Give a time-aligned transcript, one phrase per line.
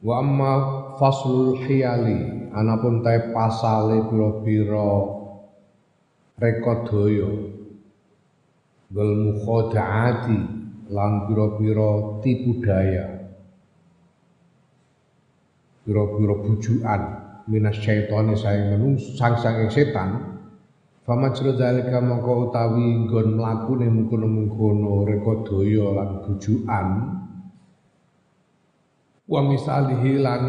[0.00, 0.52] Wa amma
[0.96, 4.88] faslul hiyali anapun ta pasale pira-pira
[6.40, 7.28] rekodaya
[8.96, 10.38] wal mukhadaati
[10.88, 13.28] lan pira-pira tipu daya.
[15.84, 17.02] Pira-pira bujukan.
[17.50, 20.40] Minas syaitani saing menungso sang sang setan.
[21.04, 26.88] Famajra zalika mongko utawi nggon mlakune mengkono-mengkono rekodaya lan bujukan
[29.30, 30.42] wa misalihi lan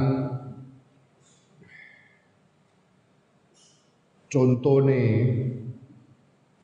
[4.26, 5.04] contone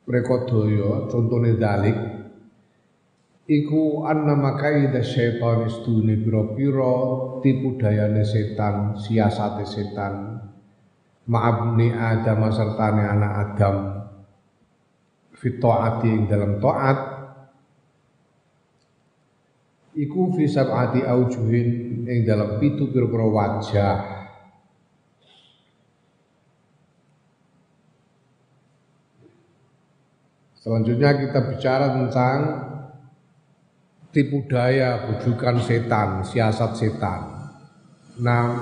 [0.02, 1.98] rekodaya contone dalik
[3.46, 6.94] iku anna makaida syaitan istune pira-pira
[7.38, 10.42] tipu dayane setan siasate setan
[11.30, 13.76] ma'abni adam sertane anak adam
[15.38, 17.17] fitoati ing dalam taat
[19.98, 21.68] iku fi sab'ati aujuhin
[22.06, 23.96] ing dalam pitu pira-pira wajah
[30.58, 32.38] Selanjutnya kita bicara tentang
[34.12, 37.20] tipu daya, bujukan setan, siasat setan.
[38.20, 38.52] Nah,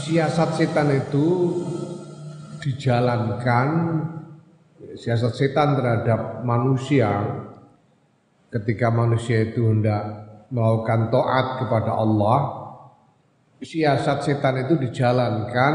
[0.00, 1.26] siasat setan itu
[2.62, 3.68] dijalankan
[4.96, 7.10] siasat setan terhadap manusia
[8.50, 10.02] ketika manusia itu hendak
[10.50, 12.38] melakukan taat kepada Allah,
[13.62, 15.74] siasat setan itu dijalankan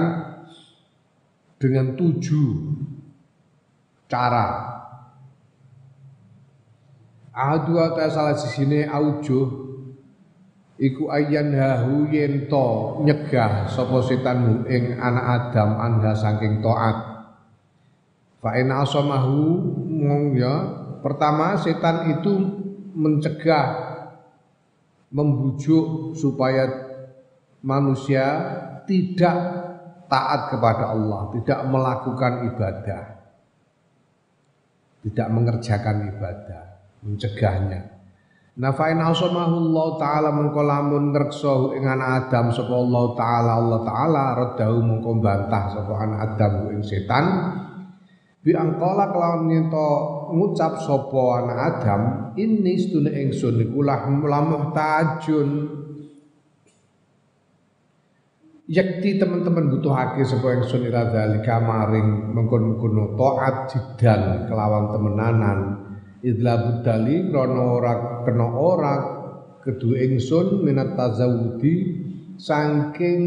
[1.55, 2.51] dengan tujuh
[4.11, 4.75] cara.
[7.35, 9.47] Adu ta salah sisine aujuh
[10.79, 16.95] iku ayan hahu yento nyegah sapa setan ing anak Adam anda saking taat.
[18.39, 20.55] Fa in asamahu mong ya
[21.03, 22.64] pertama setan itu
[22.95, 23.65] mencegah
[25.11, 26.67] membujuk supaya
[27.63, 28.25] manusia
[28.83, 29.37] tidak
[30.05, 33.03] taat kepada Allah, tidak melakukan ibadah,
[35.01, 36.63] tidak mengerjakan ibadah,
[37.01, 37.81] mencegahnya.
[38.55, 43.79] Nah fa in Allah taala mengko lamun ngreksa ing anak Adam sapa Allah taala Allah
[43.83, 47.25] taala radahu mengko bantah sapa Adam ing setan
[48.45, 49.89] bi angkala kelawan nyento
[50.29, 52.01] ngucap sapa anak Adam
[52.37, 55.49] ini sedune ingsun iku lamuh tajun.
[58.69, 65.59] Yakti teman-teman butuh haki sapa ingsun ila zalika maring mengkon-mengkono taat jidan kelawan temenanan.
[66.21, 67.93] Idla budali krana ora
[68.29, 68.95] kena ora
[69.65, 71.73] kedue ingsun minat tazawudi
[72.37, 73.21] saking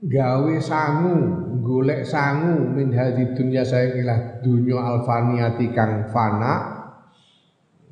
[0.00, 1.16] gawe sangu
[1.60, 6.54] golek sangu min hadhi dunya saya ilah dunya alfaniyati kang fana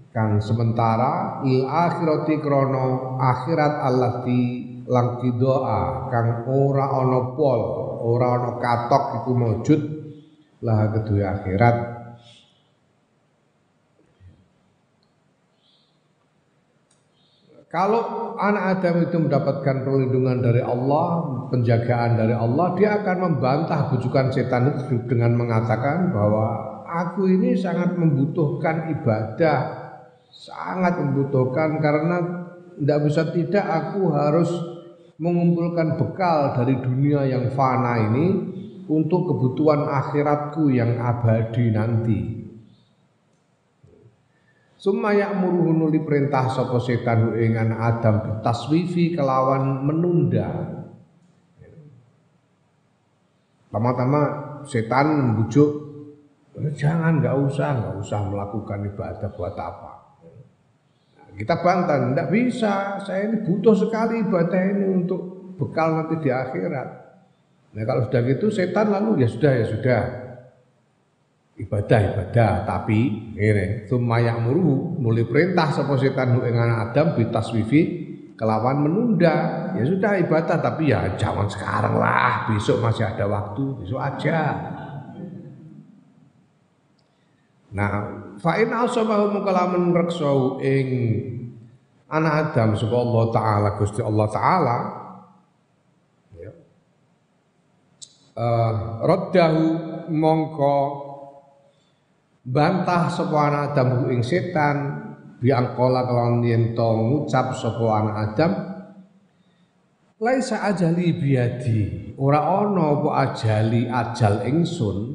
[0.09, 4.43] kang sementara il akhirati krono akhirat allati
[4.89, 7.61] lang doa kang ora ana pol
[8.01, 9.81] ora ana katok iku maujud
[10.65, 11.98] lah kedua akhirat
[17.69, 21.21] Kalau anak Adam itu mendapatkan perlindungan dari Allah,
[21.53, 26.49] penjagaan dari Allah, dia akan membantah bujukan setan itu dengan mengatakan bahwa
[26.89, 29.61] aku ini sangat membutuhkan ibadah,
[30.33, 32.17] sangat membutuhkan karena
[32.81, 34.49] tidak bisa tidak aku harus
[35.21, 38.27] mengumpulkan bekal dari dunia yang fana ini
[38.89, 42.38] untuk kebutuhan akhiratku yang abadi nanti.
[44.79, 50.47] Summa ya'muruhu nuli perintah sapa setan ing Adam taswifi kelawan menunda.
[53.67, 54.21] Pertama-tama
[54.63, 55.71] setan membujuk
[56.79, 59.93] jangan nggak usah nggak usah melakukan ibadah buat apa.
[61.19, 63.03] Nah, kita bantah, tidak bisa.
[63.03, 66.89] Saya ini butuh sekali ibadah ini untuk bekal nanti di akhirat.
[67.75, 70.01] Nah kalau sudah gitu setan lalu ya sudah ya sudah
[71.59, 77.83] ibadah ibadah tapi ini summa muru mulai perintah sapa setan ing anak Adam bitaswifi
[78.39, 79.69] kelawan menunda.
[79.75, 82.47] Ya sudah ibadah tapi ya jangan sekarang lah.
[82.47, 84.41] Besok masih ada waktu besok aja.
[87.75, 87.93] Nah
[88.39, 90.89] fa in asabahu kelawan reksau ing
[92.07, 94.79] anak Adam sapa Allah taala Gusti Allah taala.
[96.39, 96.53] Ya.
[98.39, 99.67] Uh, raddahu
[100.15, 101.08] mongko
[102.49, 104.77] bantah sapa anak Adam ing setan
[105.39, 108.53] biangkola kelawan yen to ngucap sapa anak Adam
[110.19, 115.15] Laisa ajali biadi ora ana apa ajali ajal ingsun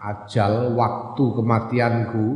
[0.00, 2.26] ajal waktu kematianku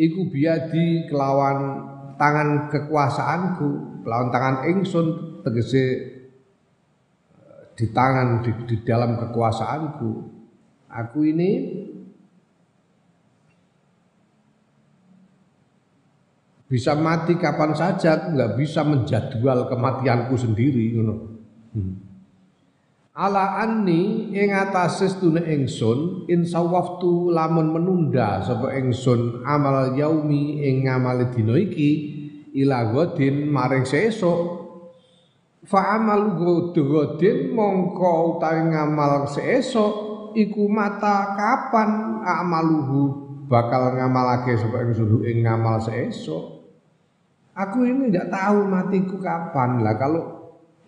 [0.00, 5.06] iku biadi kelawan tangan kekuasaanku, lawan tangan ingsun
[5.40, 10.10] tegese eh, di tangan di, di dalam kekuasaanku.
[10.90, 11.50] Aku ini
[16.70, 21.18] bisa mati kapan saja, nggak bisa menjadwal kematianku sendiri, you know.
[21.74, 22.06] hmm.
[23.10, 31.28] Ala anni ing atase stune ingsun insawaftu lamun menunda sapa ingsun amal yaumi ing ngamal
[31.34, 31.90] dina iki
[32.54, 34.62] ila godin maring sesuk.
[35.66, 39.92] Fa amal godin mongko utawi ngamal sesuk
[40.38, 43.02] iku mata kapan amaluhu
[43.50, 46.59] bakal ngamalake sapa ingsun ing ngamal sesuk
[47.54, 50.22] aku ini tidak tahu matiku kapan lah kalau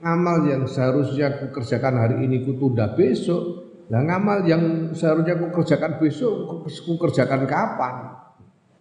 [0.02, 5.62] ngamal yang seharusnya aku kerjakan hari ini ku tunda besok lah ngamal yang seharusnya aku
[5.62, 7.94] kerjakan besok aku kerjakan kapan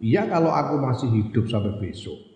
[0.01, 2.31] iya kalau aku masih hidup sampai besok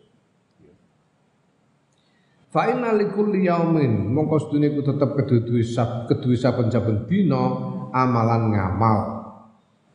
[2.55, 5.59] Fa inna yaumin mongko sedune ku tetep keduwe
[6.07, 7.51] keduwe saben-saben dina
[7.91, 8.97] amalan ngamal.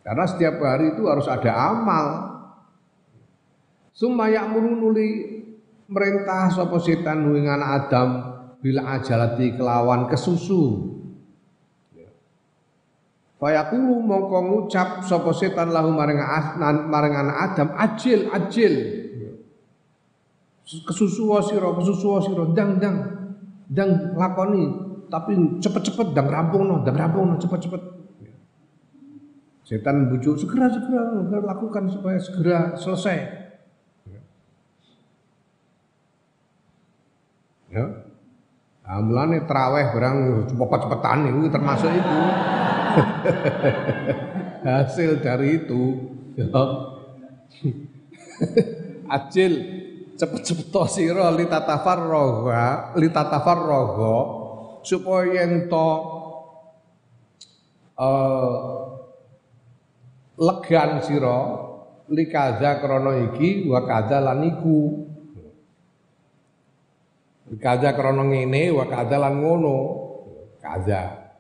[0.04, 2.06] Karena setiap hari itu harus ada amal.
[3.96, 5.39] Summa ya'muru nuli
[5.90, 8.08] merintah sapa setan ing anak Adam
[8.62, 10.96] bila ajalati kelawan kesusu.
[13.42, 16.22] Fayaqulu mongko ngucap sapa setan lahu maring
[16.86, 18.74] maring anak Adam ajil ajil.
[20.62, 22.96] Kesusu sira kesusu sira dang dang
[23.66, 24.88] dang lakoni.
[25.10, 27.82] Tapi cepet-cepet dang rampungno dang rampungno cepet-cepet.
[29.66, 33.39] Setan bujuk segera segera lakukan supaya segera selesai
[37.70, 38.10] ya
[38.90, 42.18] Nah, mulane traweh barang cepet-cepetan itu termasuk itu.
[44.66, 46.50] Hasil dari itu ya.
[49.14, 49.52] Ajil
[50.18, 54.16] cepet-cepet sira litatafarroga litatafarroga
[54.82, 55.90] supaya ento
[57.94, 58.90] uh,
[60.34, 61.38] legan sira
[62.10, 65.09] likaza krana iki wa kadza lan iku
[67.58, 69.74] Kaza krana ngene wa kaza lan ngono.
[70.62, 71.34] Kaza.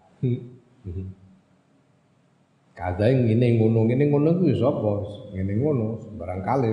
[2.74, 4.92] Kaza ngene ngono, ngene ngono kuwi sapa?
[5.30, 6.72] Ngene ngono, sembarang kali.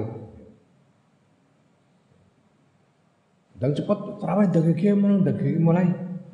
[3.57, 5.87] Dan cepet terawih ki mulai dage mulai.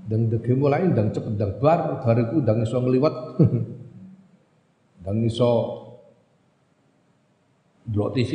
[0.08, 3.16] Dan dage mulai dan cepet dan bar bariku dan iso ngliwat.
[5.04, 5.52] dan iso
[7.84, 8.32] delok TV,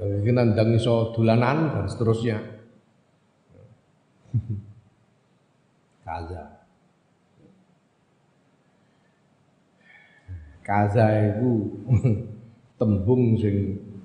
[0.00, 2.55] dan iso dolanan dan seterusnya.
[6.06, 6.44] Kaza.
[10.62, 11.50] Kaza itu
[12.78, 13.56] tembung sing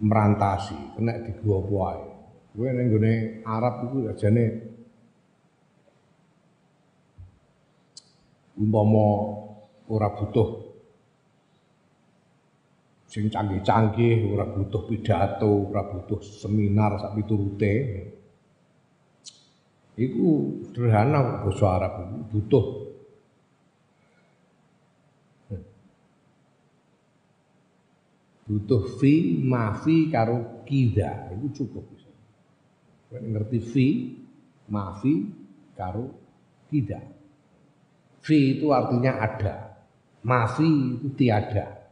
[0.01, 2.05] merantasi, kena digowo ae.
[2.51, 3.13] Kowe ning gone
[3.47, 4.45] Arab iku ajane
[8.59, 9.07] umpama
[9.87, 10.49] ora butuh
[13.11, 17.73] sing canggih-canggih, ora butuh pidato, ora butuh seminar sak piturute.
[20.01, 20.27] Iku
[20.65, 21.93] sederhana basa Arab
[22.33, 22.65] butuh
[28.49, 31.85] butuh fi mafi karo kida itu cukup
[33.13, 33.87] ngerti fi
[34.71, 35.27] mafi
[35.75, 36.15] karo
[36.71, 37.03] kida.
[38.23, 39.83] Fi itu artinya ada,
[40.23, 41.91] mafi itu tiada.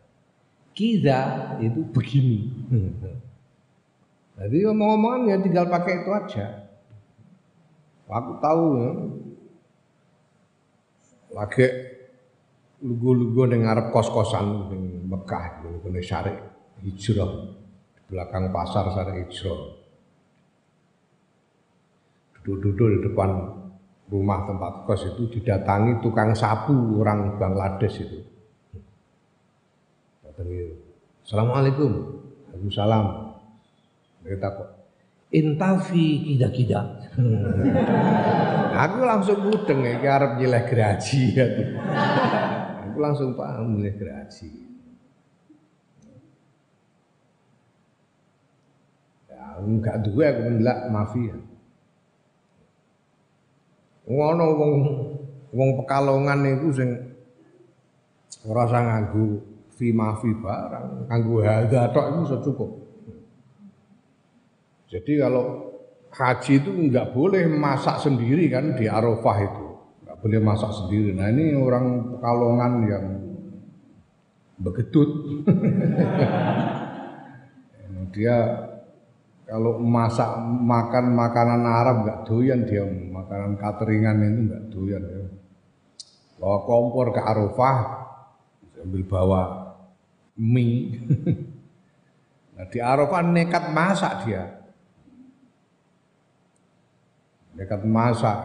[0.71, 1.19] Kida
[1.59, 2.47] itu begini.
[4.39, 6.68] Jadi ngomong-ngomongan ya tinggal pakai itu aja.
[8.09, 8.89] Aku tahu ya.
[11.29, 11.65] Lagi
[12.81, 16.37] lugu-lugu ning ngarep kos-kosan ning Mekah ngene Syarif
[16.81, 17.29] Hijrah
[17.93, 19.61] di belakang pasar Syarif Hijrah.
[22.41, 23.29] Duduk-duduk di depan
[24.09, 28.19] rumah tempat kos itu didatangi tukang sapu orang Bangladesh itu.
[31.21, 31.91] Assalamualaikum.
[32.49, 33.05] Waalaikumsalam.
[34.25, 34.67] Dia takut,
[35.29, 36.98] intafi kida-kida.
[38.87, 41.35] Aku langsung mudeng ya arep nyileh geraji.
[42.87, 44.49] Aku langsung paham nyileh geraji.
[49.27, 51.35] Ya, enggak duwe aku ndelok mafia.
[54.09, 54.73] Ngono wong
[55.53, 56.89] wong Pekalongan niku sing
[58.47, 59.43] ora usah nganggo
[59.75, 62.71] fi mafi barang, nganggo hadza tok sudah cukup.
[64.89, 65.68] Jadi kalau
[66.09, 69.65] haji itu enggak boleh masak sendiri kan di Arafah itu.
[70.05, 71.13] Enggak boleh masak sendiri.
[71.13, 73.05] Nah ini orang Pekalongan yang
[74.59, 75.09] begedut.
[78.09, 78.37] dia
[79.49, 85.25] kalau masak makan makanan Arab nggak doyan dia makanan cateringan itu nggak doyan ya.
[86.39, 87.77] Bawa kompor ke Arafah
[88.77, 89.73] sambil bawa
[90.37, 91.01] mie.
[92.55, 94.58] nah di Arafah nekat masak dia.
[97.59, 98.39] Nekat masak.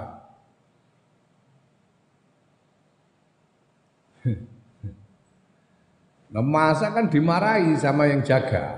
[6.35, 8.75] Nah masa kan dimarahi sama yang jaga.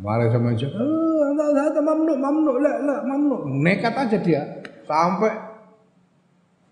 [0.00, 0.80] Marahi sama yang jaga.
[0.80, 3.36] Oh, ada mamnu.
[3.60, 4.64] Nekat aja dia.
[4.88, 5.28] Sampai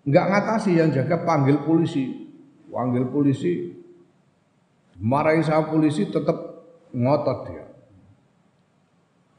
[0.09, 2.25] nggak ngatasi yang jaga panggil polisi.
[2.73, 3.69] Panggil polisi.
[4.97, 7.69] Marahi sama polisi tetap ngotot dia.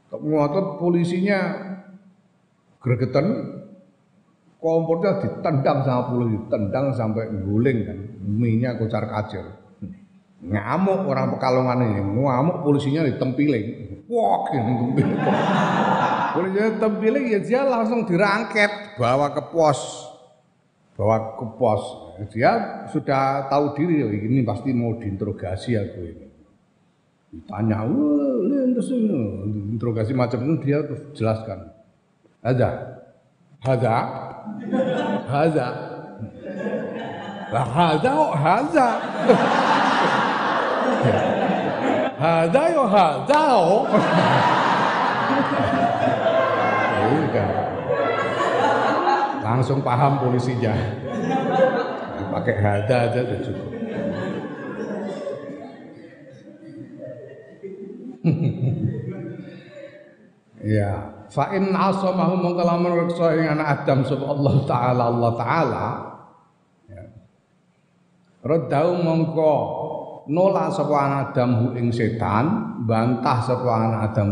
[0.07, 1.70] Tetap ngotot polisinya
[2.81, 3.25] gregetan
[4.57, 7.97] kompornya ditendang sama polisi, tendang sampai guling kan.
[8.21, 9.45] Minyak kocar kacir.
[10.41, 13.65] Ngamuk orang Pekalongan ini ngamuk polisinya ditempiling.
[14.09, 15.17] Wah tempiling.
[16.33, 20.09] Polisinya tempiling ya dia langsung dirangket bawa ke pos.
[20.97, 21.83] Bawa ke pos.
[22.33, 26.27] Dia sudah tahu diri oh, ini pasti mau diinterogasi aku ini.
[27.33, 28.21] Ditanya wah
[29.69, 31.80] interogasi macam itu dia terus jelaskan
[32.41, 32.69] ada
[33.61, 33.97] ada
[35.29, 35.67] ada
[37.51, 38.87] lah ada kok ada
[42.21, 43.89] Hada yo hada oh.
[47.01, 47.45] Iya.
[49.41, 50.69] Langsung paham polisinya.
[52.29, 53.69] Pakai hada aja udah cukup.
[60.61, 65.87] Ya, fa in asamahu mongko lamun reksa ing anak Adam sapa Allah taala Allah taala.
[66.91, 67.03] Ya.
[68.43, 69.53] Radau mongko
[70.27, 72.45] nolak sapa anak Adam ing setan,
[72.83, 74.27] bantah sapa anak Adam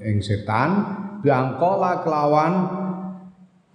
[0.00, 0.68] ing setan,
[1.20, 2.52] biangkola kelawan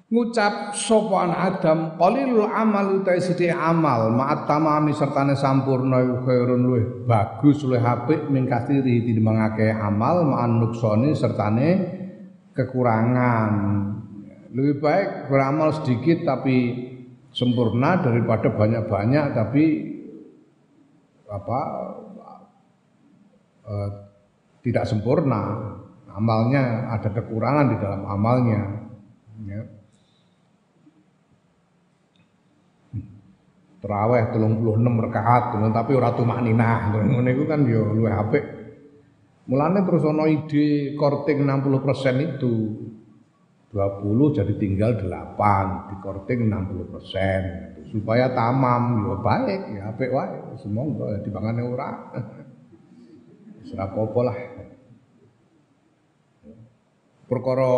[0.10, 6.86] ngucap sapa anak Adam qalilul amal utai sithik amal ma'at tamami sertane sampurna khairun luwih
[7.06, 9.42] bagus luwih apik min kathiri tinimbang
[9.78, 12.02] amal ma'an nuksoni sertane
[12.54, 13.52] kekurangan.
[14.54, 16.90] Lebih baik beramal sedikit tapi
[17.34, 19.64] sempurna daripada banyak-banyak tapi
[21.26, 21.62] apa
[23.66, 23.90] eh,
[24.62, 25.74] tidak sempurna.
[26.14, 28.62] Amalnya ada kekurangan di dalam amalnya.
[29.50, 29.62] Ya.
[33.84, 36.96] terawih telung puluh enam rakaat tapi ora tumakninah.
[37.28, 38.63] Itu kan yo luwih apik
[39.48, 42.56] mulane terus ono ide korting 60% itu.
[43.74, 47.42] 20 jadi tinggal 8 di korting 60 persen.
[47.90, 50.38] Supaya tamam ya baik ya apik wae.
[50.62, 51.90] Semoga dibangane ora.
[53.74, 54.38] Ora apa lah.
[57.26, 57.74] Perkara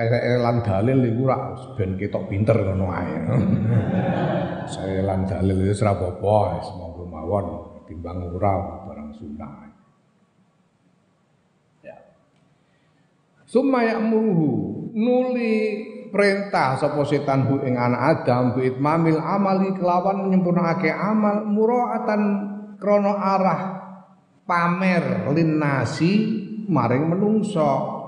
[0.00, 1.38] elan dalil iku ora
[1.76, 3.12] ben ketok pinter ngono ae.
[4.72, 7.46] Saya lan dalil wis ora apa-apa semoga mawon
[7.84, 9.69] timbang ora barang sunah
[13.50, 15.54] Summa ya'muruhu nuli
[16.14, 22.22] perintah sapa setan hu ing anak Adam bi itmamil amali kelawan nyempurnakake amal muraatan
[22.78, 23.60] krana arah
[24.46, 26.12] pamer linnasi
[26.70, 27.98] maring menungso.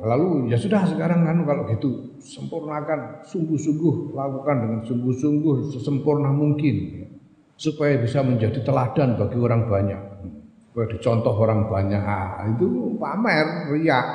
[0.00, 7.04] Lalu ya sudah sekarang kan kalau gitu sempurnakan sungguh-sungguh lakukan dengan sungguh-sungguh sesempurna mungkin
[7.60, 10.07] supaya bisa menjadi teladan bagi orang banyak
[10.86, 12.02] dicontoh orang banyak.
[12.04, 14.06] Ah, itu pamer riak.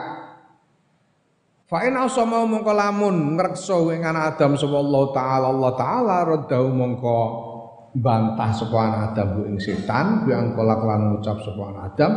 [1.74, 5.48] Fa in asama mongko lamun ngreksa ing Adam sapa Allah taala.
[5.50, 7.20] Allah taala radau mongko
[7.98, 12.14] bantah sapa anak Adam ing setan bi angkola kelan ngucap sapa anak Adam.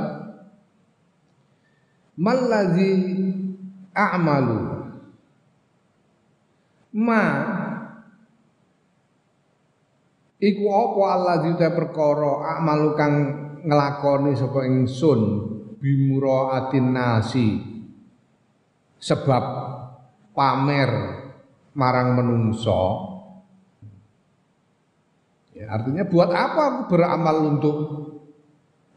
[2.21, 2.93] Mallazi
[3.97, 4.61] a'malu.
[7.01, 7.25] Ma.
[10.37, 15.21] Iku apa Allah juta perkara a'malu kang ngelakoni sapa ingsun
[15.83, 17.49] bimuraatin nasi
[19.03, 19.45] sebab
[20.31, 20.91] pamer
[21.75, 22.83] marang menungso
[25.53, 27.79] ya, artinya buat apa beramal untuk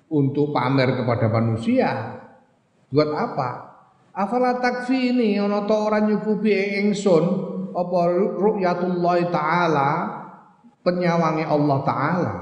[0.09, 2.19] untuk pamer kepada manusia
[2.89, 3.49] Buat apa?
[4.17, 7.23] Afala takfi ini ana ta ora nyukupi ingsun
[7.69, 7.99] apa
[8.41, 9.89] ru'yatullah taala
[10.81, 12.33] penyawangi Allah taala.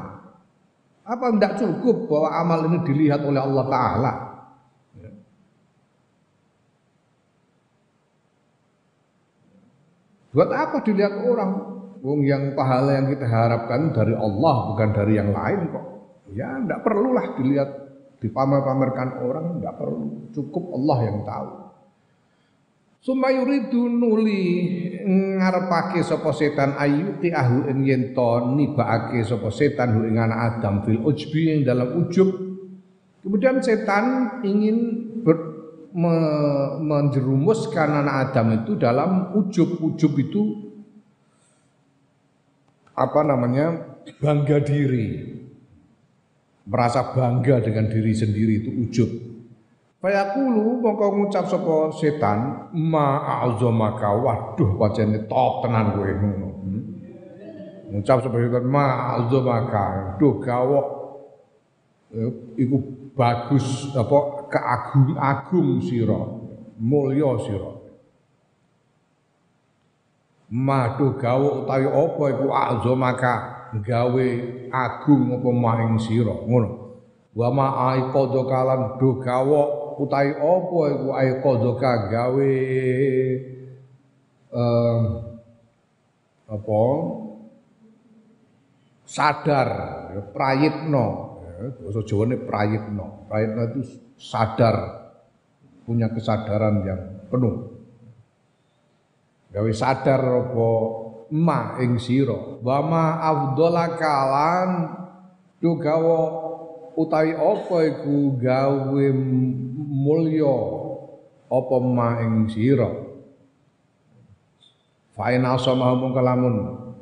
[1.08, 4.14] Apa tidak cukup bahwa amal ini dilihat oleh Allah taala?
[10.36, 11.52] Buat apa dilihat orang?
[11.98, 15.86] Wong yang pahala yang kita harapkan dari Allah bukan dari yang lain kok.
[16.36, 17.70] Ya tidak perlulah dilihat
[18.22, 20.30] dipamer-pamerkan orang, tidak perlu.
[20.36, 21.50] Cukup Allah yang tahu.
[22.98, 24.42] Summa yuridu nuli
[25.06, 30.82] ngarepake sapa setan ayuti ahu ing yen to nibakake sapa setan hu ing anak Adam
[30.82, 32.30] fil ujbi ing dalam ujub.
[33.22, 34.78] Kemudian setan ingin
[35.22, 35.38] ber,
[35.94, 36.16] me,
[36.82, 40.42] menjerumuskan anak Adam itu dalam ujub-ujub itu
[42.98, 43.94] apa namanya?
[44.18, 45.38] Bangga diri.
[46.68, 49.37] Merasa bangga dengan diri sendiri itu ujub
[49.98, 54.14] Fayaqulu mongko ngucap sapa setan ma a'zamaka.
[54.14, 56.06] Waduh pancen top tenan kowe.
[56.06, 56.50] Ngono.
[56.62, 56.84] Hmm?
[57.90, 59.86] Ngucap sapa setan ma a'zamaka.
[60.22, 60.88] Duh gawok.
[62.14, 62.30] Eh,
[62.62, 62.78] iku
[63.18, 66.22] bagus apa keagung-agung sira
[66.78, 67.74] mulya sira.
[70.48, 73.36] Madu gawe utawi apa iku azamaka?
[73.82, 74.28] Gawe
[74.72, 76.86] agung apa maing sira ngono.
[77.34, 79.62] Wa ma aiqadha kalan do gawe
[79.98, 81.08] utawi apa iku?
[81.14, 82.54] Aiqadha gawe
[84.54, 85.02] um,
[86.48, 86.82] apa?
[89.08, 89.70] Sadar
[90.36, 91.06] prayitno.
[91.58, 93.26] Bahasa Jawa ini prayitno.
[93.26, 93.82] Prayitno itu
[94.20, 94.78] sadar,
[95.90, 97.02] punya kesadaran yang
[97.32, 97.56] penuh.
[99.50, 100.70] Gawe sadar apa?
[101.34, 102.62] Ma ing sira.
[102.64, 104.70] Wa ma afdhalaka lan
[105.60, 106.20] gawa
[106.94, 108.18] utawi apa iku?
[108.38, 109.06] Gawe
[110.08, 110.56] mulya
[111.52, 112.88] apa ma ing sira.
[115.16, 116.56] Fa in asama kalamun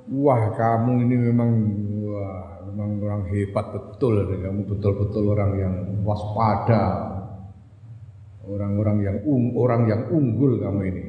[0.10, 1.52] wah kamu ini memang
[2.08, 7.14] wah memang orang hebat betul kamu betul-betul orang yang waspada.
[8.46, 11.04] Orang-orang yang ung, orang yang unggul kamu ini.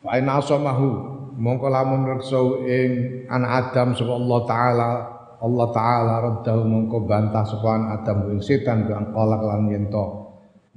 [0.00, 0.88] Fa in asamahu
[1.36, 2.90] mongko lamun reksa ing
[3.28, 4.90] anak Adam sapa Allah taala.
[5.38, 9.86] Allah taala raddahu mongko bantah sapa Adam ing setan bi angqala lan yen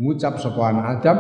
[0.02, 1.18] ngucap sapa Adam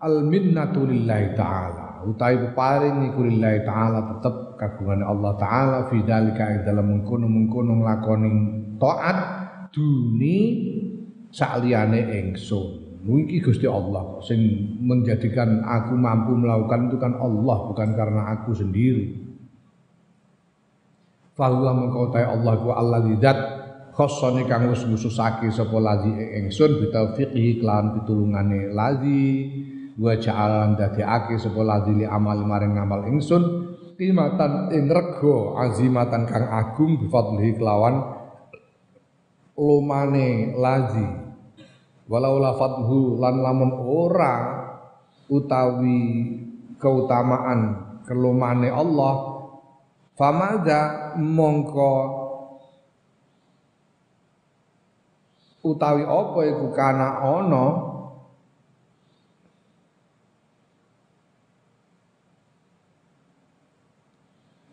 [0.00, 6.48] al minnatu lillahi taala utawi peparing iku lillahi taala tetep kagungan Allah taala fi dalika
[6.64, 8.30] dalam mengkono-mengkono nglakoni
[8.80, 9.18] taat
[9.74, 10.36] duni
[11.28, 12.88] sakliyane ingsun.
[13.08, 14.36] Iki Gusti Allah sing
[14.84, 19.16] menjadikan aku mampu melakukan itu kan Allah bukan karena aku sendiri.
[21.32, 23.38] Fahuwa mengkau Allah ku Allah lidat
[23.98, 29.26] khossone kang wis ngususake sapa lazi ingsun bitaufiqihi kelawan pitulungane lazi.
[29.98, 33.42] Wa ja'alan dadekake sapa lazi li amal maring ngamal ingsun
[33.98, 38.06] qimatan ing rega azimatan kang agung bifadlihi kelawan
[39.58, 41.08] lumane lazi.
[42.06, 44.34] Walau lafadhu lan lamun ora
[45.26, 46.00] utawi
[46.78, 47.60] keutamaan
[48.06, 49.14] kelumane Allah
[50.14, 52.17] famada mongko
[55.64, 57.66] utawi apa iku kana ana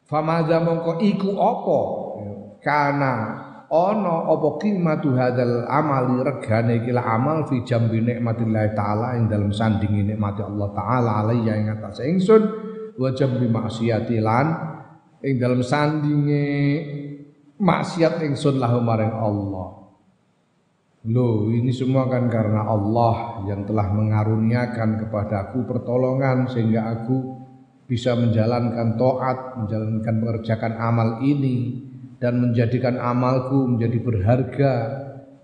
[0.06, 1.80] Famaza mongko iku apa?
[2.62, 3.14] Kana
[3.66, 10.14] ana apa qimatu hadzal amali regane iki amal fi jambi nikmatillah taala ing dalam sandingi
[10.14, 12.44] nikmati Allah taala alayya ing atas ingsun
[12.96, 14.48] wa jambi maksiati lan
[15.26, 16.46] ing dalam sandinge
[17.58, 19.85] maksiat ingsun lahu maring Allah.
[21.06, 27.46] Loh, ini semua kan karena Allah yang telah mengaruniakan kepadaku pertolongan sehingga aku
[27.86, 31.78] bisa menjalankan toat, menjalankan mengerjakan amal ini
[32.18, 34.74] dan menjadikan amalku menjadi berharga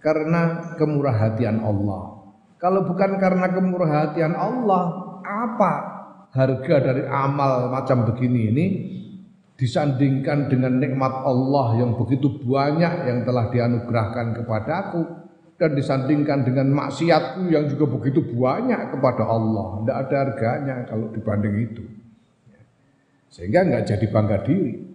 [0.02, 2.26] karena kemurah hatian Allah.
[2.58, 4.84] Kalau bukan karena kemurah hatian Allah,
[5.22, 5.74] apa
[6.34, 8.66] harga dari amal macam begini ini
[9.62, 15.21] disandingkan dengan nikmat Allah yang begitu banyak yang telah dianugerahkan kepadaku
[15.62, 19.86] dan disandingkan dengan maksiatku yang juga begitu banyak kepada Allah.
[19.86, 21.86] Tidak ada harganya kalau dibanding itu.
[23.30, 24.90] Sehingga enggak jadi bangga diri.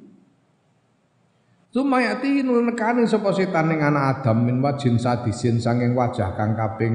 [1.70, 6.94] Sumayati nekani sapa setan ning anak Adam min wajin sadisin sanging wajah kang kaping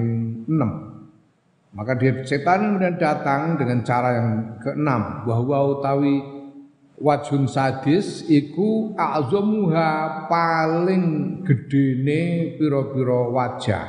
[0.52, 1.72] 6.
[1.72, 6.20] Maka dia setan kemudian datang dengan cara yang keenam bahwa utawi
[7.02, 13.86] wajun sadis iku azamuha paling gedene pira-pira wajah.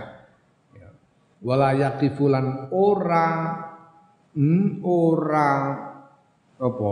[0.72, 0.88] Ya.
[1.44, 3.28] wala yaqifulan ora
[4.32, 5.52] hmm, ora
[6.56, 6.90] apa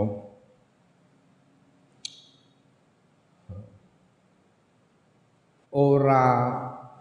[5.72, 6.24] ora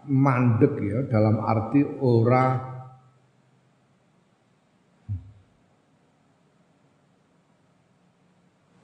[0.06, 2.69] mandek ya dalam arti ora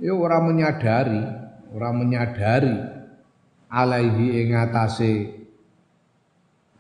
[0.00, 1.22] ya ora menyadari
[1.72, 2.76] ora menyadari
[3.72, 5.12] alaihi ing atase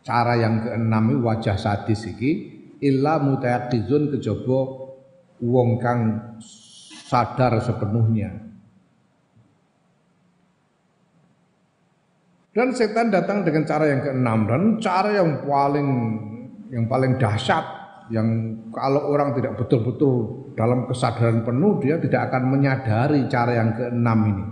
[0.06, 2.30] cara yang keenam wajah sadis iki
[2.78, 4.60] illa mutayaqizun kejaba
[5.42, 6.00] wong kang
[7.06, 8.46] sadar sepenuhnya.
[12.56, 15.88] Dan setan datang dengan cara yang keenam dan cara yang paling
[16.72, 17.64] yang paling dahsyat
[18.08, 24.18] yang kalau orang tidak betul-betul dalam kesadaran penuh dia tidak akan menyadari cara yang keenam
[24.24, 24.46] ini.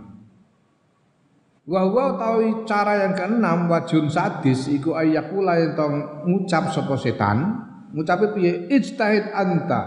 [1.64, 7.64] Wahwa tahu cara yang keenam wajun sadis iku ayakula yang ngucap sapa setan.
[7.96, 8.52] Ngucapnya piye?
[8.68, 9.82] Ijtahid anta.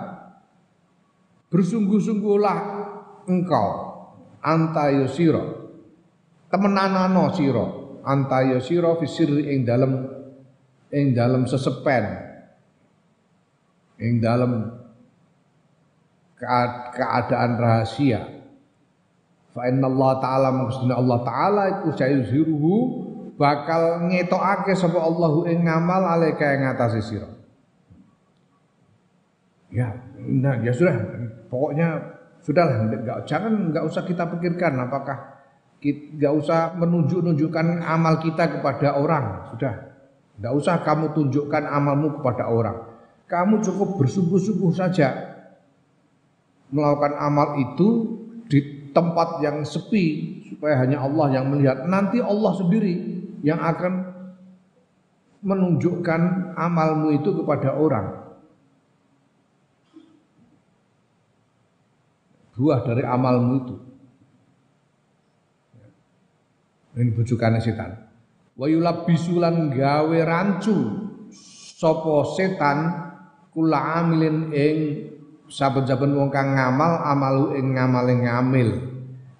[1.53, 2.57] Bersungguh-sungguhlah
[3.29, 3.67] engkau.
[4.41, 5.57] Anta yosiro
[6.47, 7.65] temenanano siro
[8.07, 10.07] antaya sira fi sirri ing dalem
[10.91, 12.05] ing dalem sesepen.
[13.99, 14.76] Ing dalem
[16.37, 18.21] keadaan rahasia.
[19.53, 22.73] Fa Allah taala maksudnya Allah taala iku sayuzhiruhu
[23.41, 27.29] bakal ngetokake sapa Allahu ing ngamal alaika ing atase sira.
[29.73, 30.93] Ya nah ya sudah.
[31.49, 35.37] Pokoknya sudahlah enggak jangan enggak usah kita pikirkan apakah
[35.81, 39.73] nggak usah menunjuk-nunjukkan amal kita kepada orang, sudah.
[40.37, 42.77] Nggak usah kamu tunjukkan amalmu kepada orang.
[43.29, 45.36] Kamu cukup bersungguh-sungguh saja
[46.73, 47.87] melakukan amal itu
[48.47, 51.85] di tempat yang sepi supaya hanya Allah yang melihat.
[51.85, 52.95] Nanti Allah sendiri
[53.45, 53.93] yang akan
[55.45, 58.07] menunjukkan amalmu itu kepada orang.
[62.57, 63.75] Buah dari amalmu itu.
[66.97, 67.93] ini bujukane setan
[68.57, 70.75] wa yulabisulan gawe rancu
[71.77, 72.77] sapa setan
[73.53, 74.77] kula amilin ing
[75.47, 78.69] saben-saben wong kang ngamal amalu ing ngamale ngamil.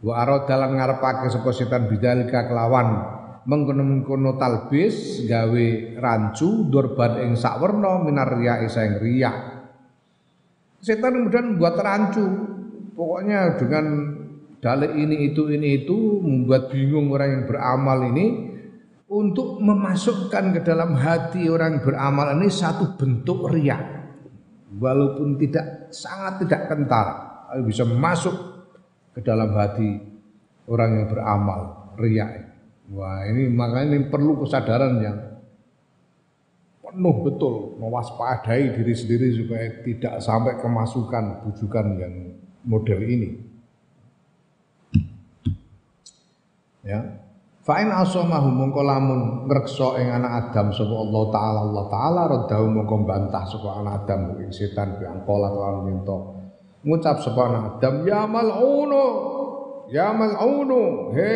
[0.04, 3.16] Wa arada lan ngarepake sapa setan bidalika kelawan.
[3.48, 5.68] Mengkono-mengkono talbis gawe
[6.04, 9.58] rancu durban ing sakwerna minar riya sing riya
[10.82, 12.26] setan kemudian membuat rancu.
[12.98, 13.86] Pokoknya dengan
[14.58, 18.26] dalil ini itu ini itu membuat bingung orang yang beramal ini
[19.08, 23.97] untuk memasukkan ke dalam hati orang yang beramal ini satu bentuk riak
[24.76, 27.08] walaupun tidak sangat tidak kental
[27.64, 28.36] bisa masuk
[29.16, 30.04] ke dalam hati
[30.68, 31.62] orang yang beramal
[31.96, 32.32] riak.
[32.92, 35.18] Wah ini makanya ini perlu kesadaran yang
[36.84, 42.14] penuh betul mewaspadai diri sendiri supaya tidak sampai kemasukan bujukan yang
[42.64, 43.32] model ini.
[46.88, 47.27] Ya
[47.68, 53.04] Fa'in asomahu mongko lamun ngrekso ing anak Adam sapa Allah taala Allah taala radahu mongko
[53.04, 56.16] bantah sapa anak Adam ing setan bi angkola lawan minta.
[56.88, 59.06] Ngucap sapa anak Adam ya mal'unu
[59.92, 61.36] ya mal'unu he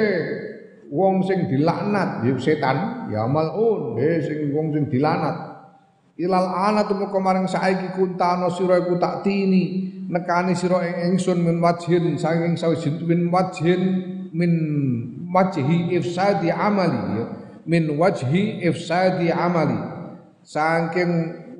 [0.87, 5.35] wong sing dilaknat ya setan ya mal'un he sing wong sing dilaknat.
[6.15, 11.59] Ilal ana temu kemaring saiki kuntano sira iku tak tini nekani sira ing ingsun min
[11.59, 13.83] wajhin saking sawijin min wajhin
[14.31, 14.51] min
[15.27, 17.25] wajhi ifsadi amali ya.
[17.67, 19.77] min wajhi ifsadi amali.
[20.41, 21.11] Saking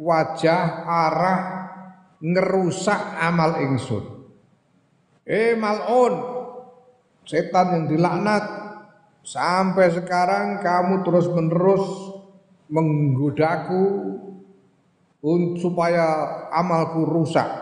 [0.02, 1.40] wajah arah
[2.18, 4.26] ngerusak amal ingsun.
[5.28, 6.14] Eh malun
[7.30, 8.64] setan yang dilaknat.
[9.22, 11.86] Sampai sekarang kamu terus menerus
[12.74, 13.84] menggodaku
[15.62, 17.61] supaya amalku rusak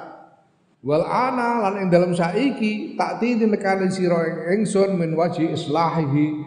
[0.80, 6.39] wal ana lan ing dalam saiki tak titi nekane sira ingsun min waji islahihi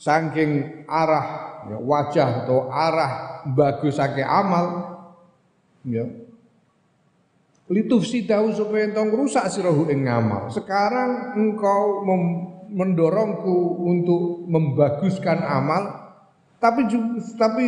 [0.00, 4.96] saking arah ya, wajah atau arah bagusake amal
[5.84, 6.08] ya
[7.68, 12.02] litufsidahu supaya entong rusak sirahu ing ngamal sekarang engkau
[12.72, 16.00] mendorongku untuk membaguskan amal
[16.56, 16.88] tapi
[17.36, 17.64] tapi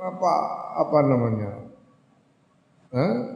[0.00, 0.32] apa
[0.80, 1.52] apa namanya
[2.96, 3.35] Hah?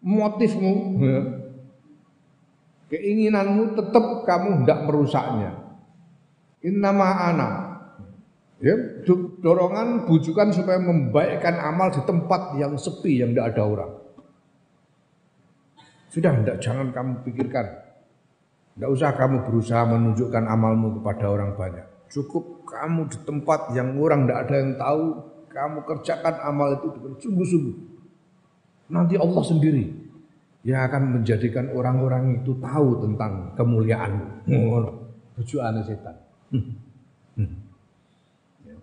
[0.00, 1.20] Motifmu, ya.
[2.92, 5.50] keinginanmu tetap kamu tidak merusaknya.
[6.60, 7.48] Innama ana.
[8.60, 8.76] Ya,
[9.40, 13.92] dorongan bujukan supaya membaikkan amal di tempat yang sepi yang tidak ada orang.
[16.12, 17.66] Sudah tidak jangan kamu pikirkan.
[18.76, 21.86] Tidak usah kamu berusaha menunjukkan amalmu kepada orang banyak.
[22.12, 25.04] Cukup kamu di tempat yang orang tidak ada yang tahu,
[25.48, 27.76] kamu kerjakan amal itu dengan sungguh-sungguh.
[28.90, 29.86] Nanti Allah sendiri
[30.66, 34.50] yang akan menjadikan orang-orang itu tahu tentang kemuliaanmu.
[34.50, 34.90] Ngono.
[35.40, 36.16] Tujuan setan.
[36.52, 36.76] Hmm.
[37.38, 37.56] Hmm.
[38.68, 38.76] Ya.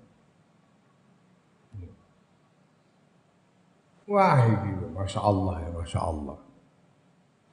[4.09, 6.37] Wah, ini masya Allah ya, masya Allah,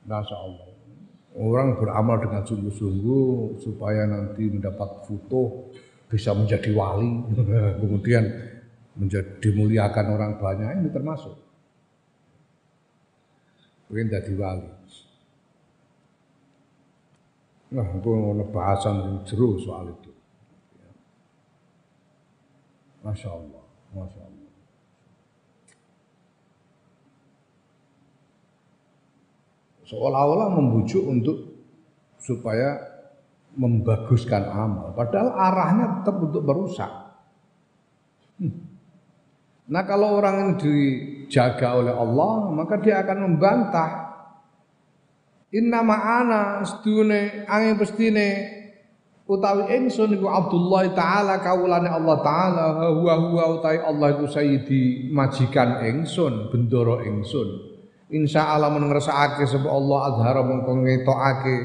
[0.09, 0.69] masya Allah.
[1.35, 5.69] Orang beramal dengan sungguh-sungguh supaya nanti mendapat foto
[6.09, 7.13] bisa menjadi wali,
[7.83, 8.25] kemudian
[8.95, 11.44] menjadi dimuliakan orang banyak ini termasuk.
[13.95, 14.67] Mungkin jadi wali.
[17.79, 20.11] Nah, itu ada bahasan yang jeru soal itu.
[23.07, 23.63] Masya Allah,
[23.95, 24.51] Masya Allah.
[29.87, 31.39] Seolah-olah membujuk untuk
[32.19, 32.75] supaya
[33.55, 34.91] membaguskan amal.
[34.99, 36.91] Padahal arahnya tetap untuk merusak.
[38.43, 38.59] Hmm.
[39.71, 43.91] Nah kalau orang ini dijaga oleh Allah, maka dia akan membantah.
[45.51, 48.27] Inna ma'ana sedune angin pestine
[49.27, 55.83] utawi ingsun iku Abdullah taala kawulane Allah taala huwa huwa utawi Allah iku sayyidi majikan
[55.83, 57.75] ingsun bendoro ingsun.
[58.15, 61.57] Insya Allah men ngersakake sapa Allah azhara mengko ngetokake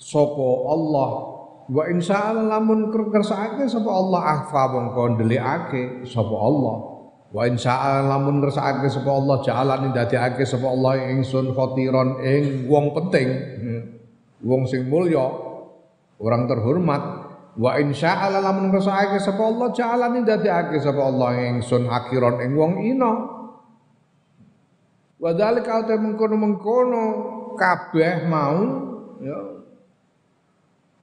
[0.00, 1.10] sapa Allah.
[1.68, 6.99] Wa insya Allah lamun kersakake sapa Allah akhfa mengko ndelikake sapa Allah
[7.30, 13.28] Wa insya lamun ngersakake sapa Allah ja'alani dadekake sapa Allah ingsun khatiron ing wong penting.
[13.62, 13.82] Hmm.
[14.42, 15.30] Wong sing mulya,
[16.18, 17.02] orang terhormat.
[17.54, 22.82] Wa insya Allah lamun ngersakake sapa Allah ja'alani dadekake sapa Allah ingsun akhiron ing wong
[22.82, 23.12] ina.
[25.20, 27.04] Wa dzalika ta mengkono-mengkono
[27.54, 28.58] kabeh mau
[29.22, 29.38] ya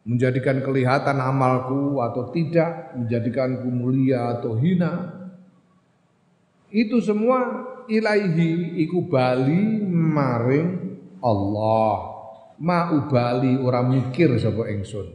[0.07, 5.16] menjadikan kelihatan amalku atau tidak, menjadikanku mulia atau hina,
[6.71, 10.67] itu semua ilaihi iku bali maring
[11.23, 12.15] Allah.
[12.57, 15.07] Ma ubali ora mikir sapa ingsun.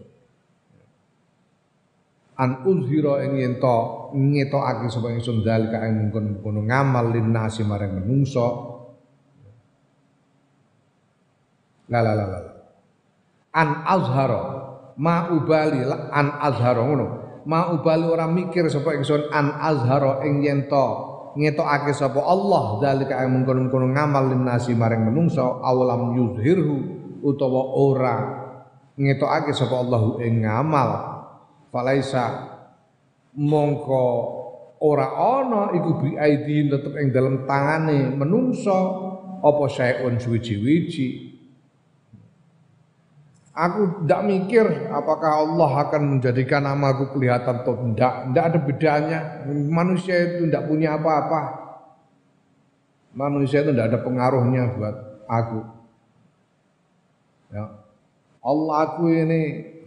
[2.39, 3.79] An uzhira ing yen to
[4.15, 8.49] ngetokake sapa ingsun dalika ing mungkon kono ngamal linnasi maring menungso.
[11.93, 12.39] La la la la.
[13.53, 14.43] An azhara
[14.97, 17.07] ma ubali an azhara ngono.
[17.43, 23.25] Ma ubali ora mikir sapa ingsun an azhara ing yen to ngetokake sapa Allah zalika
[23.25, 26.77] yang mengkono-kono ngamal linasi maring menungso awalam yuzhirhu
[27.25, 28.17] utawa ora
[29.01, 30.91] ngetokake sapa Allah ing ngamal.
[31.73, 32.53] Falaisa
[33.33, 34.05] mongko
[34.85, 38.77] ora ana iku bi aidi tetep ing dalam tangane menungso
[39.41, 41.32] apa sayun suwi-wiji
[43.53, 48.33] Aku tidak mikir apakah Allah akan menjadikan amalku kelihatan atau tidak.
[48.33, 49.19] Tidak ada bedanya.
[49.53, 51.41] Manusia itu tidak punya apa-apa.
[53.13, 54.97] Manusia itu tidak ada pengaruhnya buat
[55.29, 55.61] aku.
[57.53, 57.65] Ya.
[58.41, 59.43] Allah aku ini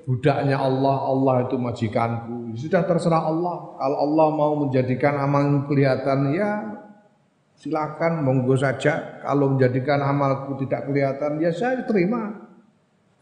[0.06, 2.54] budaknya Allah, Allah itu majikanku.
[2.54, 3.82] Sudah terserah Allah.
[3.82, 6.70] Kalau Allah mau menjadikan amalku kelihatan, ya
[7.58, 9.26] silakan monggo saja.
[9.26, 12.45] Kalau menjadikan amalku tidak kelihatan, ya saya terima.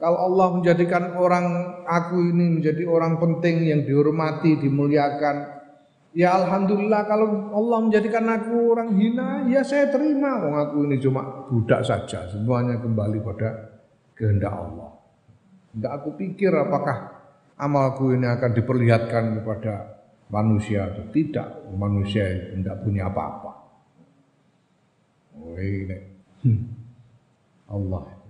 [0.03, 5.63] Kalau Allah menjadikan orang aku ini menjadi orang penting yang dihormati, dimuliakan,
[6.11, 10.43] ya alhamdulillah kalau Allah menjadikan aku orang hina, ya saya terima.
[10.43, 13.79] Wong aku ini cuma budak saja, semuanya kembali pada
[14.11, 14.91] kehendak Allah.
[15.71, 17.23] Tidak aku pikir apakah
[17.55, 21.63] amalku ini akan diperlihatkan kepada manusia atau tidak.
[21.79, 23.51] Manusia tidak punya apa-apa.
[25.39, 25.97] Oh, ini.
[26.43, 26.67] Hmm.
[27.71, 28.22] Allah.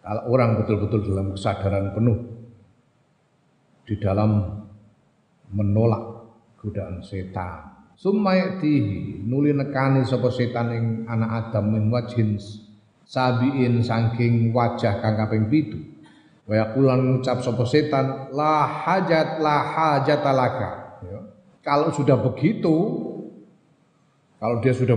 [0.00, 2.18] Kalau orang betul-betul dalam kesadaran penuh
[3.84, 4.60] di dalam
[5.52, 7.68] menolak godaan setan.
[8.00, 12.40] Sumayatihi nuli nekani sapa setan ing anak Adam min wajhin
[13.04, 16.48] sabiin saking wajah kang kaping 7.
[16.48, 20.70] Wa yaqulan ngucap sapa setan la hajat la hajat laka.
[21.04, 21.20] Ya.
[21.60, 22.72] Kalau sudah begitu
[24.40, 24.96] kalau dia sudah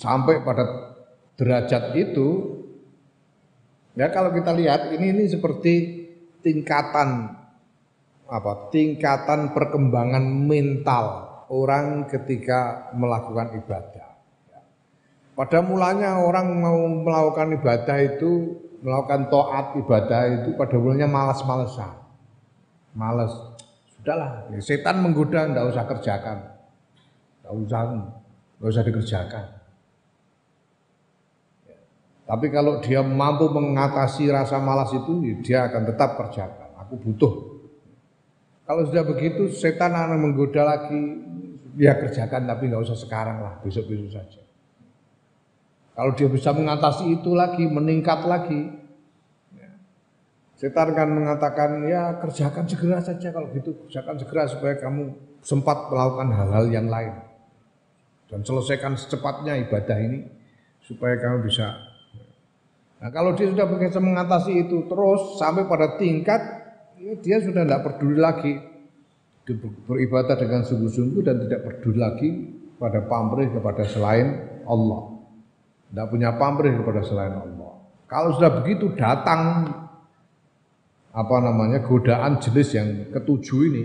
[0.00, 0.64] sampai pada
[1.36, 2.53] derajat itu
[3.94, 5.74] Ya kalau kita lihat ini ini seperti
[6.42, 7.30] tingkatan
[8.26, 8.52] apa?
[8.74, 14.18] Tingkatan perkembangan mental orang ketika melakukan ibadah.
[15.34, 21.90] Pada mulanya orang mau melakukan ibadah itu melakukan toat ibadah itu pada mulanya malas-malesan.
[22.94, 23.34] Malas.
[23.94, 26.38] Sudahlah, ya, setan menggoda ndak usah kerjakan.
[27.42, 27.80] Ndak usah
[28.58, 29.63] ndak usah dikerjakan.
[32.24, 36.72] Tapi kalau dia mampu mengatasi rasa malas itu, ya dia akan tetap kerjakan.
[36.80, 37.32] Aku butuh.
[38.64, 41.20] Kalau sudah begitu setan akan menggoda lagi,
[41.76, 44.40] ya kerjakan tapi nggak usah sekarang lah, besok-besok saja.
[45.94, 48.72] Kalau dia bisa mengatasi itu lagi, meningkat lagi,
[49.52, 49.68] ya.
[50.56, 55.12] setan akan mengatakan ya kerjakan segera saja kalau gitu, kerjakan segera supaya kamu
[55.44, 57.20] sempat melakukan hal-hal yang lain
[58.32, 60.24] dan selesaikan secepatnya ibadah ini
[60.80, 61.93] supaya kamu bisa.
[63.04, 66.40] Nah kalau dia sudah bekerja mengatasi itu terus sampai pada tingkat
[66.96, 68.56] ya dia sudah tidak peduli lagi
[69.84, 72.28] beribadah dengan sungguh-sungguh dan tidak peduli lagi
[72.80, 74.28] pada pamrih kepada selain
[74.64, 75.20] Allah.
[75.92, 77.76] Tidak punya pamrih kepada selain Allah.
[78.08, 79.68] Kalau sudah begitu datang
[81.12, 83.82] apa namanya godaan jenis yang ketujuh ini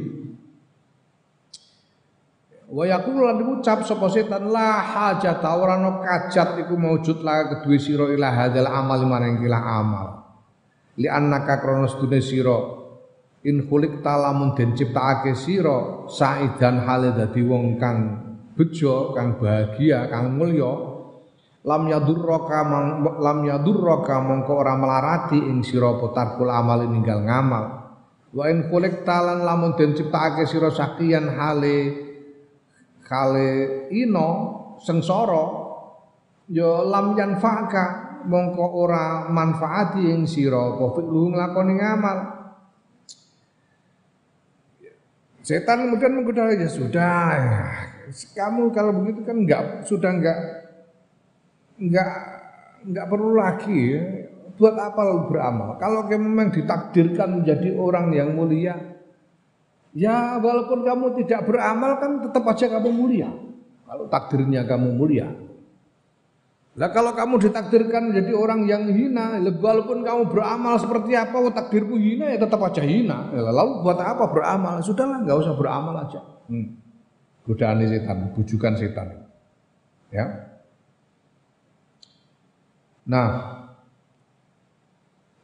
[2.70, 7.82] Wa yaqulu lan ucap sapa setan la hajat ora ana kajat iku maujud la kedue
[7.82, 10.08] sira ila hadzal amal maring kila amal.
[11.02, 12.80] Li annaka kronos dunya sira
[13.42, 18.00] in khulik talamun den ciptakake sira saidan hale dadi wong kang
[18.54, 20.70] bejo kang bahagia kang mulya
[21.64, 22.60] lam yadurraka
[23.18, 27.66] lam yadurraka mongko ora melarati ing sira potarkul amal ninggal ngamal
[28.36, 32.09] wa in khulik talan lamun den ciptakake sira sakian hale
[33.10, 34.30] kale ino
[34.78, 35.46] sengsara
[36.54, 37.86] ya lam yanfa'ka
[38.30, 42.40] mongko ora manfaati ing sira apa lu nglakoni ngamal
[45.50, 47.58] Setan kemudian menggoda ya sudah ya.
[48.38, 50.38] Kamu kalau begitu kan enggak sudah enggak
[51.82, 52.10] enggak
[52.86, 54.02] enggak perlu lagi ya.
[54.62, 55.70] Buat apa lalu beramal?
[55.82, 58.78] Kalau memang ditakdirkan menjadi orang yang mulia,
[59.94, 63.30] ya walaupun kamu tidak beramal kan tetap aja kamu mulia.
[63.90, 65.30] Kalau takdirnya kamu mulia.
[66.80, 72.00] Lah kalau kamu ditakdirkan menjadi orang yang hina, walaupun kamu beramal seperti apa, oh, takdirku
[72.00, 73.36] hina ya tetap aja hina.
[73.36, 74.80] Ya, lalu buat apa beramal?
[74.80, 76.24] Sudahlah, nggak usah beramal aja.
[76.48, 76.80] Hmm.
[77.44, 79.28] Godaan setan, bujukan setan.
[80.14, 80.54] Ya.
[83.10, 83.30] Nah,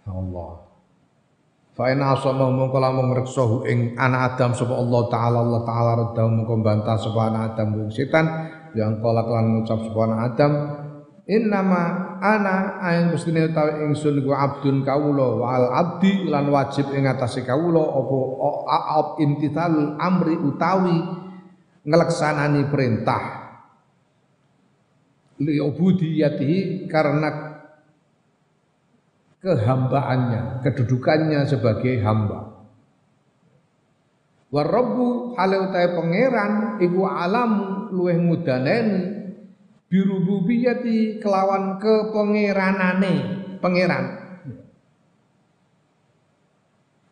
[0.05, 0.64] Allah.
[1.75, 6.23] Fa in asama mongko lamun ngrekso ing anak Adam sapa Allah taala Allah taala redha
[6.23, 8.25] mongko bantah sapa anak Adam ing setan
[8.79, 10.51] yang kala kelan ngucap sapa anak Adam
[11.25, 17.09] Innama ana aing mestine utawi ingsun ku abdun kawula wa al abdi lan wajib ing
[17.09, 18.17] atase kawula apa
[19.01, 21.01] op imtithal amri utawi
[21.81, 23.23] ngelaksanani perintah
[25.41, 27.54] li ubudiyatihi karena
[29.45, 32.55] kehambaannya, kedudukannya sebagai hamba.
[34.49, 37.51] Warabbu halau pangeran iku alam
[37.91, 39.15] luweh mudaneni
[39.91, 43.13] birububiyati kelawan kepengeranane
[43.59, 44.05] pangeran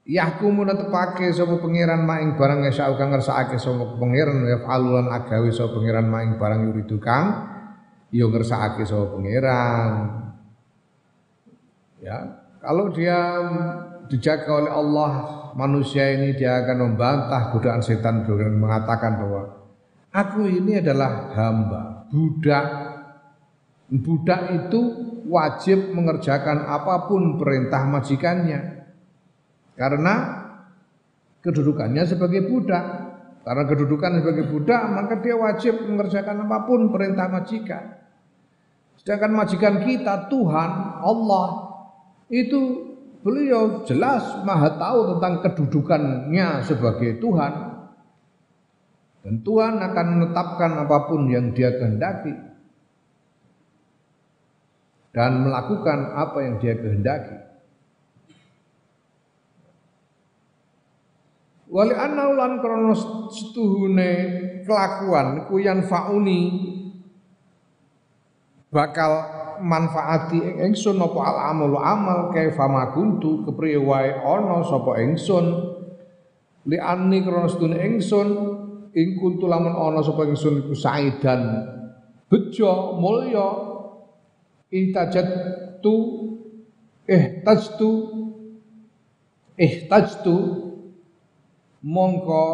[0.03, 5.79] Yahkumu netepake sapa pangeran maing barang yasau kang ngersakake sapa pangeran ya falulan agawe sapa
[5.79, 7.27] pangeran maing barang yuridu kang
[8.11, 10.22] ya ngersakake sapa pangeran
[12.03, 13.19] ya kalau dia
[14.11, 15.11] dijaga oleh Allah
[15.55, 18.25] manusia ini dia akan membantah godaan setan.
[18.25, 19.41] Dengan mengatakan bahwa
[20.13, 22.67] aku ini adalah hamba budak.
[23.93, 24.81] Budak itu
[25.29, 28.89] wajib mengerjakan apa pun perintah majikannya.
[29.77, 30.13] Karena
[31.45, 32.85] kedudukannya sebagai budak.
[33.43, 37.99] Karena kedudukan sebagai budak maka dia wajib mengerjakan apa pun perintah majikan.
[39.03, 40.71] Sedangkan majikan kita Tuhan
[41.03, 41.62] Allah
[42.27, 47.53] itu beliau jelas maha tahu tentang kedudukannya sebagai Tuhan
[49.23, 52.36] dan Tuhan akan menetapkan apa pun yang dia kehendaki
[55.15, 57.38] dan melakukan apa yang dia kehendaki.
[61.73, 63.01] Wali anaulan kronos
[63.33, 64.12] setuhune
[64.62, 66.69] kelakuan kuyan fauni
[68.69, 69.25] bakal
[69.61, 75.45] manfaati ingsun apa al amalu amal kaifa makuntu kepriye wae ana sapa ingsun.
[76.63, 78.28] Li anni kronos tune ingsun
[78.95, 81.41] ing kuntu lamun ana sapa ingsun iku saidan.
[82.32, 83.49] Bejo mulya
[84.71, 85.28] intajat
[85.84, 85.95] tu
[87.05, 87.91] eh tajtu
[89.59, 90.38] eh tajtu
[91.84, 92.45] mongko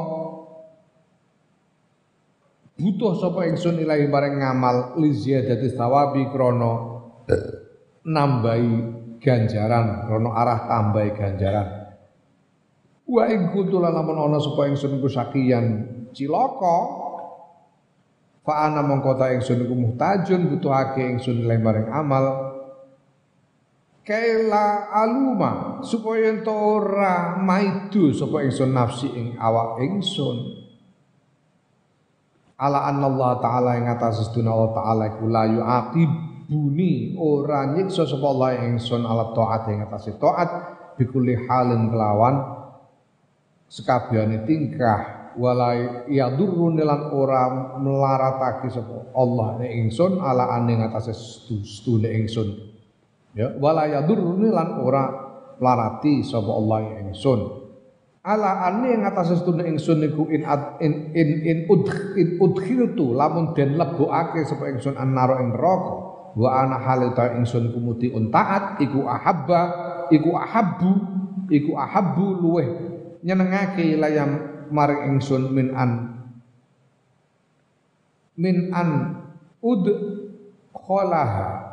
[2.80, 7.03] butuh sapa ingsun ilahi bareng ngamal li ziyadati thawabi krana
[8.07, 8.71] nambahi
[9.19, 11.67] ganjaran krana arah tambahi ganjaran.
[13.03, 15.65] Wa ing kuntu lan lamun ana sapa ingsun iku sakiyan
[16.15, 16.77] cilaka
[18.47, 22.47] fa ana mongko ta ingsun iku muhtajun butuhake ingsun nilai maring amal.
[24.07, 30.59] Kaila aluma supaya ento ora maidu sapa ingsun nafsi ing awak ingsun
[32.60, 37.16] ala anna Allah taala ing atas seduna Allah taala iku la yuaqibuni.
[37.16, 40.49] Ora nyiksa sapa Allah ingsun ala taat ing atas taat.
[40.99, 42.36] Bikuli halin kelawan
[43.72, 45.32] sekabehane tingkah.
[45.39, 45.72] Wala
[46.12, 47.47] yadurruni lan ora
[47.80, 51.16] melaratake sapa Allah ing ingsun ala ane ngatasé
[51.64, 52.49] sedune ingsun.
[53.32, 55.03] Ya wala yadurruni lan ora
[55.64, 57.59] larati sapa Allah ingsun
[58.30, 60.45] ala anni ing atas sedune ingsun niku in
[60.77, 65.93] in in in, udh, in udkhiltu lamun den lebokake sapa ingsun annaro ing neraka
[66.38, 69.61] wa ana halita ingsun kumudi untaat iku ahabba
[70.13, 70.91] iku ahabbu
[71.49, 72.69] iku ahabbu luweh.
[73.25, 74.32] Nyenengake layam
[74.69, 75.91] maring ingsun min an
[78.39, 79.19] min an
[79.59, 79.84] ud
[80.71, 81.69] kholaha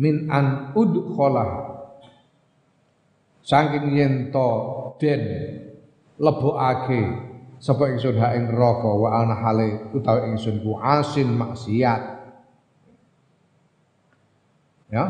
[0.00, 1.61] min an udkholah
[3.42, 4.48] saking yen to
[5.02, 5.22] den
[6.16, 7.02] lebokake
[7.58, 12.02] sapa ingsun ha ing neraka wa ana hale utawi ingsun ku asin maksiat.
[14.92, 15.04] Ya?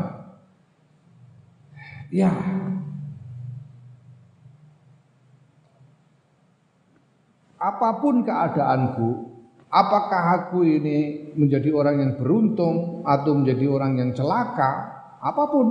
[2.13, 2.31] Ya.
[7.63, 9.33] Apa pun keadaanku
[9.73, 15.01] Apakah aku ini menjadi orang yang beruntung atau menjadi orang yang celaka?
[15.17, 15.67] Apa pun,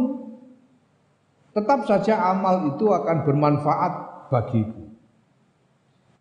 [1.53, 3.93] tetap saja amal itu akan bermanfaat
[4.33, 4.83] bagiku.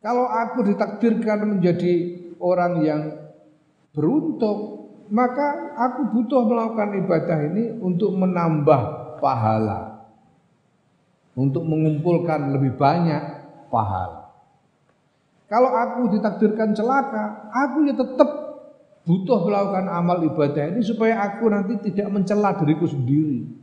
[0.01, 3.01] Kalau aku ditakdirkan menjadi orang yang
[3.93, 8.81] beruntung, maka aku butuh melakukan ibadah ini untuk menambah
[9.21, 10.09] pahala,
[11.37, 13.21] untuk mengumpulkan lebih banyak
[13.69, 14.33] pahala.
[15.51, 18.29] Kalau aku ditakdirkan celaka, aku ya tetap
[19.03, 23.60] butuh melakukan amal ibadah ini supaya aku nanti tidak mencela diriku sendiri.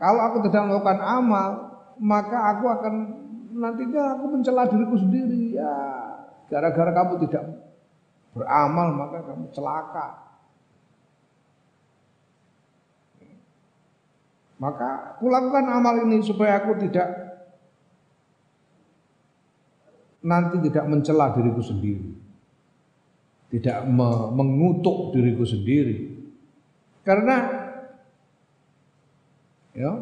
[0.00, 1.48] Kalau aku tidak melakukan amal,
[2.00, 2.94] maka aku akan
[3.52, 5.60] nantinya aku mencela diriku sendiri.
[5.60, 5.76] Ya,
[6.48, 7.44] gara-gara kamu tidak
[8.32, 10.08] beramal maka kamu celaka.
[14.56, 17.08] Maka kulakukan amal ini supaya aku tidak
[20.24, 22.08] nanti tidak mencela diriku sendiri.
[23.52, 26.08] Tidak me mengutuk diriku sendiri.
[27.04, 27.59] Karena
[29.80, 29.94] ya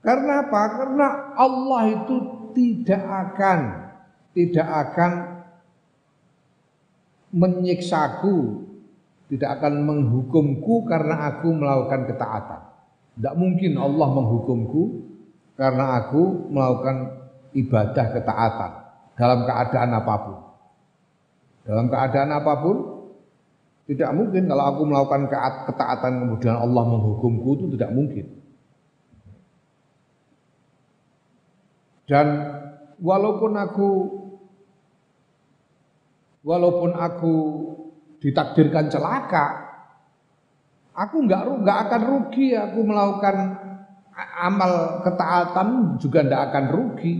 [0.00, 0.62] Karena apa?
[0.80, 2.16] Karena Allah itu
[2.56, 3.58] tidak akan
[4.32, 5.12] tidak akan
[7.30, 8.64] menyiksaku,
[9.30, 12.60] tidak akan menghukumku karena aku melakukan ketaatan.
[13.20, 14.82] Tidak mungkin Allah menghukumku
[15.60, 16.96] karena aku melakukan
[17.52, 18.72] ibadah ketaatan
[19.20, 20.38] dalam keadaan apa pun.
[21.68, 22.76] Dalam keadaan apa pun
[23.90, 25.22] tidak mungkin kalau aku melakukan
[25.66, 28.26] ketaatan kemudian Allah menghukumku itu tidak mungkin.
[32.06, 32.26] Dan
[33.02, 33.90] walaupun aku
[36.46, 37.34] walaupun aku
[38.22, 39.70] ditakdirkan celaka,
[40.94, 43.36] aku nggak nggak akan rugi aku melakukan
[44.38, 47.12] amal ketaatan juga tidak akan rugi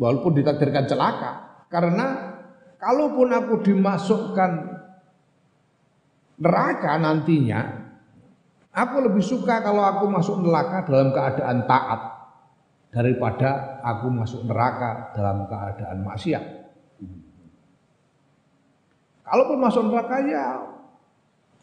[0.00, 2.36] walaupun ditakdirkan celaka karena
[2.80, 4.79] kalaupun aku dimasukkan
[6.40, 7.60] neraka nantinya
[8.72, 12.00] aku lebih suka kalau aku masuk neraka dalam keadaan taat
[12.90, 16.44] daripada aku masuk neraka dalam keadaan maksiat.
[19.22, 20.44] Kalaupun masuk neraka ya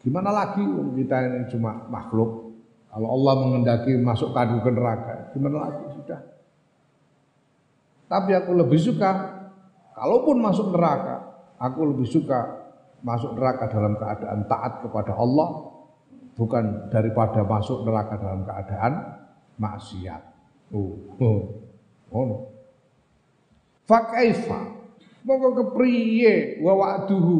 [0.00, 2.48] gimana lagi kita ini cuma makhluk?
[2.88, 5.84] Kalau Allah mengendaki masuk kadu ke neraka, gimana lagi?
[5.92, 6.20] Sudah.
[8.08, 9.36] Tapi aku lebih suka,
[9.92, 12.57] kalaupun masuk neraka, aku lebih suka
[13.02, 15.74] masuk neraka dalam keadaan taat kepada Allah,
[16.34, 18.92] bukan daripada masuk neraka dalam keadaan
[19.58, 20.22] maksiat.
[20.70, 21.40] Oh, oh,
[22.12, 22.38] oh no.
[23.88, 24.78] Fakaifa,
[25.24, 27.36] mongko kepriye wa wa'duhu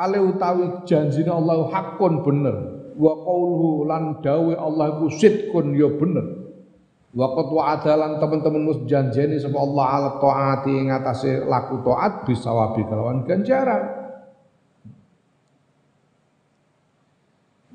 [0.00, 2.56] hale utawi janjine Allah hakun bener
[2.96, 6.48] wa qauluhu lan dawe Allah iku sidkun ya bener
[7.10, 12.86] wa qad wa'adalan teman-teman mus janjeni sapa Allah ala taati ing atase laku taat bisawabi
[12.86, 13.99] kelawan ganjaran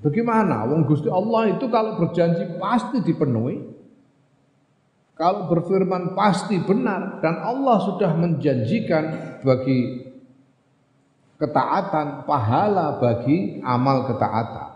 [0.04, 0.68] Bagaimana?
[0.68, 3.76] Wong Gusti Allah itu kalau berjanji pasti dipenuhi.
[5.16, 10.04] Kalau berfirman pasti benar dan Allah sudah menjanjikan bagi
[11.40, 14.76] ketaatan pahala bagi amal ketaatan.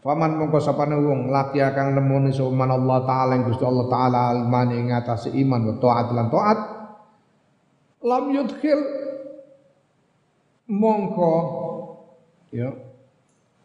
[0.00, 4.80] Faman mongko sapane wong laki kang nemoni soman Allah taala ing Gusti Allah taala almani
[4.80, 6.58] ing atase iman wa taat lan taat
[8.00, 8.80] lam yudkhil
[10.70, 11.34] mongko
[12.54, 12.70] ya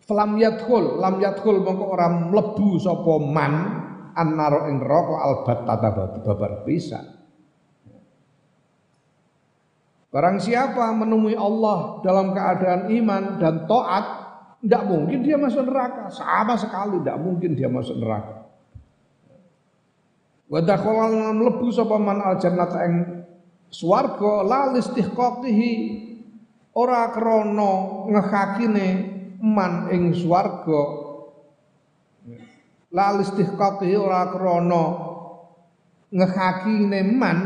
[0.05, 3.53] Lam yadkhul, lam yadkhul mongko ora mlebu sapa man
[4.13, 5.59] annaro ing neraka albat
[6.21, 7.01] babar pisan.
[10.13, 14.05] Barang siapa menemui Allah dalam keadaan iman dan taat,
[14.61, 16.13] tidak mungkin dia masuk neraka.
[16.13, 18.45] Sama sekali tidak mungkin dia masuk neraka.
[20.45, 23.25] Wa dakhala mlebu sapa man al jannata ing
[23.73, 26.04] swarga la listihqaqihi
[26.75, 27.71] ora krana
[28.11, 28.87] ngehakine
[29.39, 30.83] man ing swarga.
[32.91, 34.83] La istihqaqi ora krana
[36.11, 37.37] ngehakine man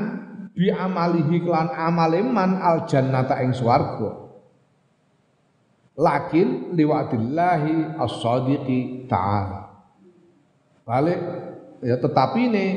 [0.57, 4.27] bi amalihi klan amale man al jannata ing swarga.
[5.99, 9.67] Lakin liwadillahi as-sadiqi ta'ala.
[10.87, 11.19] Balik
[11.85, 12.67] ya tetapi ini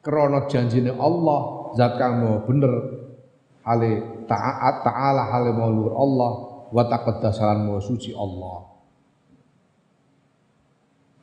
[0.00, 2.74] krana janjine Allah zat kang bener
[3.64, 6.32] hale taat ta'ala hale maulur Allah
[6.74, 8.74] wa taqaddasalan wa suci Allah.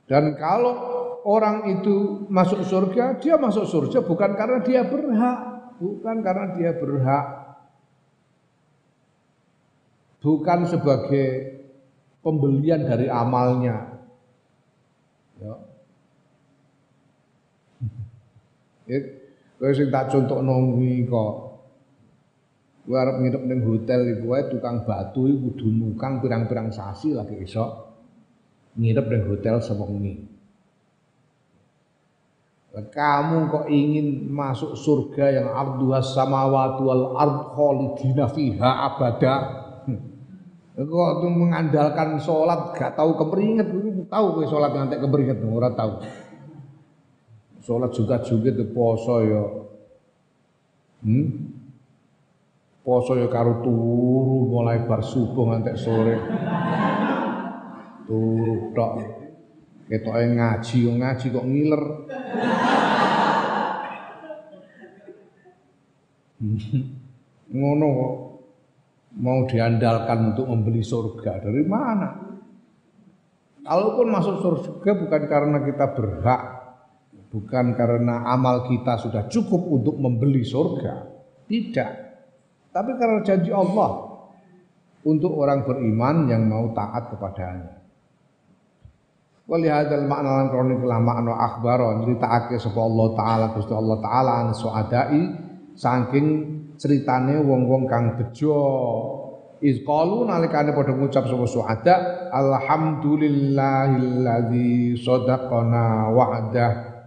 [0.07, 0.73] Dan kalau
[1.23, 5.39] orang itu masuk surga, dia masuk surga bukan karena dia berhak,
[5.79, 7.25] bukan karena dia berhak.
[10.21, 11.57] Bukan sebagai
[12.21, 13.97] pembelian dari amalnya.
[15.41, 15.55] Ya.
[19.57, 20.77] Kowe sing tak contohno
[21.09, 21.50] kok
[22.91, 27.39] Gue harap nginep ning hotel iku wae tukang batu iku kudu nukang pirang-pirang sasi lagi
[27.39, 27.87] esok
[28.75, 30.27] nginep ning hotel sewengi.
[32.75, 39.35] Kamu kok ingin masuk surga yang arduha samawati wal ard khalidina fiha abada.
[40.75, 43.71] Kok tuh mengandalkan sholat gak tahu keperinget,
[44.11, 46.03] tahu kowe sholat nanti keperinget ora tahu.
[47.63, 49.43] Sholat juga juga poso ya.
[51.07, 51.60] Hmm?
[52.81, 56.17] Poso ya karo turu mulai bar subuh nganti sore.
[58.09, 58.93] Turu tok.
[59.85, 61.83] Ketoke ngaji, ngaji kok ngiler.
[67.53, 68.13] Ngono kok
[69.21, 72.09] mau diandalkan untuk membeli surga dari mana?
[73.61, 76.41] Kalaupun masuk surga bukan karena kita berhak,
[77.29, 81.05] bukan karena amal kita sudah cukup untuk membeli surga,
[81.45, 82.10] tidak.
[82.71, 84.15] Tapi karena janji Allah
[85.03, 87.83] untuk orang beriman yang mau taat kepadanya.
[89.51, 94.47] Wali hadal makna lan kronik lah makna akhbaro nyritakake sapa Allah taala Gusti Allah taala
[94.47, 95.27] an suadai
[95.75, 96.27] saking
[96.79, 98.55] ceritane wong-wong kang bejo
[99.59, 107.03] iz qalu nalikane padha ngucap sapa suada alhamdulillahilladzi sadaqana wa'dah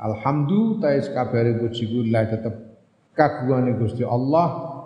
[0.00, 1.84] alhamdu tais kabare puji
[2.32, 2.75] tetep
[3.16, 4.76] kagungane Gusti Allah.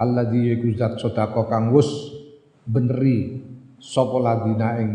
[0.00, 1.70] Alladzi iku zat sedekah kang
[2.66, 3.38] beneri
[3.76, 4.90] sapa ladina ing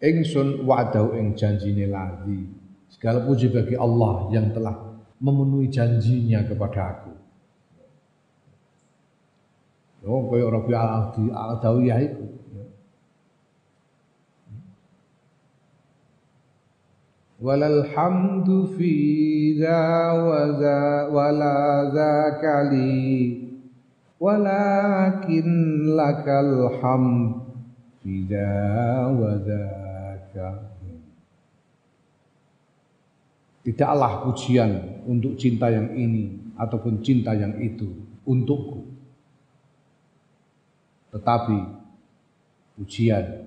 [0.00, 2.44] ingsun wa'dahu ing janjine ladi
[2.88, 4.72] segala puji bagi Allah yang telah
[5.20, 7.12] memenuhi janjinya kepada aku.
[10.04, 12.24] Oh, kaya Rabi al-Adawiyah itu.
[17.44, 20.78] Walal hamdu fi za wa za
[21.12, 23.36] wala zaka li
[24.16, 25.48] walakin
[25.92, 27.44] lakal hamd
[28.00, 28.48] fi za
[29.12, 30.72] wa zaka
[33.64, 37.96] Tidaklah pujian untuk cinta yang ini ataupun cinta yang itu
[38.28, 38.84] untukku.
[41.08, 41.58] Tetapi
[42.76, 43.43] pujian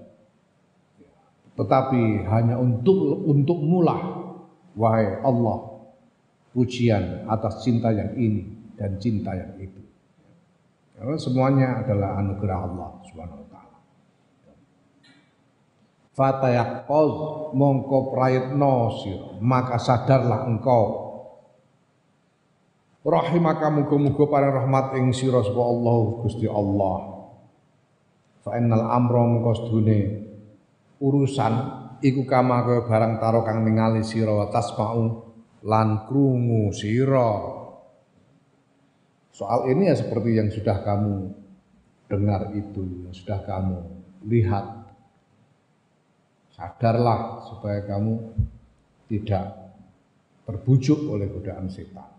[1.58, 4.30] tetapi hanya untuk untuk mulah
[4.78, 5.82] wahai Allah
[6.54, 9.82] pujian atas cinta yang ini dan cinta yang itu.
[10.98, 13.78] Karena semuanya adalah anugerah Allah Subhanahu wa taala.
[16.14, 17.14] Fatayaqoz
[17.54, 18.94] mongko prayitno
[19.42, 21.06] maka sadarlah engkau.
[23.08, 27.30] Rahimaka muga-muga para rahmat ing sira Allah Gusti Allah?
[28.46, 29.70] Fa innal amra mongko
[30.98, 31.54] urusan
[32.02, 35.04] iku kama kaya barang taro kang ningali sira wa tasma'u
[35.66, 37.58] lan krungu sira.
[39.34, 41.30] Soal ini ya seperti yang sudah kamu
[42.10, 43.80] dengar itu, yang sudah kamu
[44.26, 44.66] lihat.
[46.58, 48.34] Sadarlah supaya kamu
[49.06, 49.78] tidak
[50.50, 52.17] terbujuk oleh godaan setan.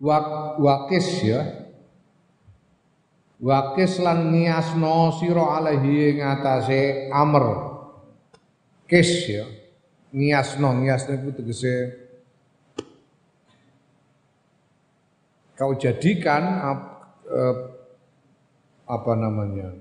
[0.00, 1.60] Wakis ya
[3.40, 7.72] Wakis lan ngiasno sira alaihi ing atase amr.
[8.84, 9.48] Kis ya.
[10.12, 11.74] Ngiasno, ngiasno itu tegese
[15.56, 16.42] kau jadikan
[17.28, 17.56] eh,
[18.88, 19.76] apa namanya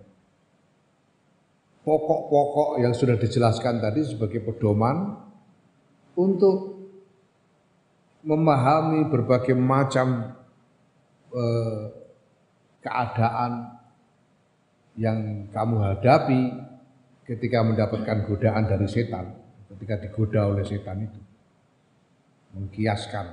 [1.88, 5.18] pokok-pokok yang sudah dijelaskan tadi sebagai pedoman
[6.20, 6.69] untuk
[8.30, 10.38] memahami berbagai macam
[11.34, 11.82] eh,
[12.86, 13.74] keadaan
[14.94, 16.42] yang kamu hadapi
[17.26, 19.34] ketika mendapatkan godaan dari setan,
[19.74, 21.22] ketika digoda oleh setan itu.
[22.50, 23.26] Mengkiaskan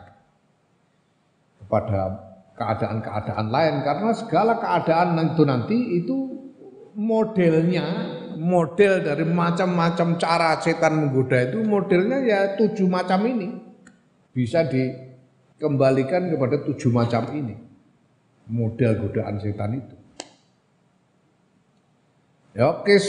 [1.60, 2.00] kepada
[2.56, 6.16] keadaan-keadaan lain karena segala keadaan itu nanti itu
[6.96, 7.84] modelnya
[8.36, 13.66] model dari macam-macam cara setan menggoda itu modelnya ya tujuh macam ini
[14.36, 17.56] bisa dikembalikan kepada tujuh macam ini.
[18.52, 19.96] Model godaan setan itu.
[22.52, 23.04] Ya kis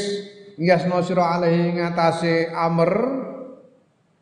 [0.56, 2.92] ngiasno sira alaihi ngatasé amr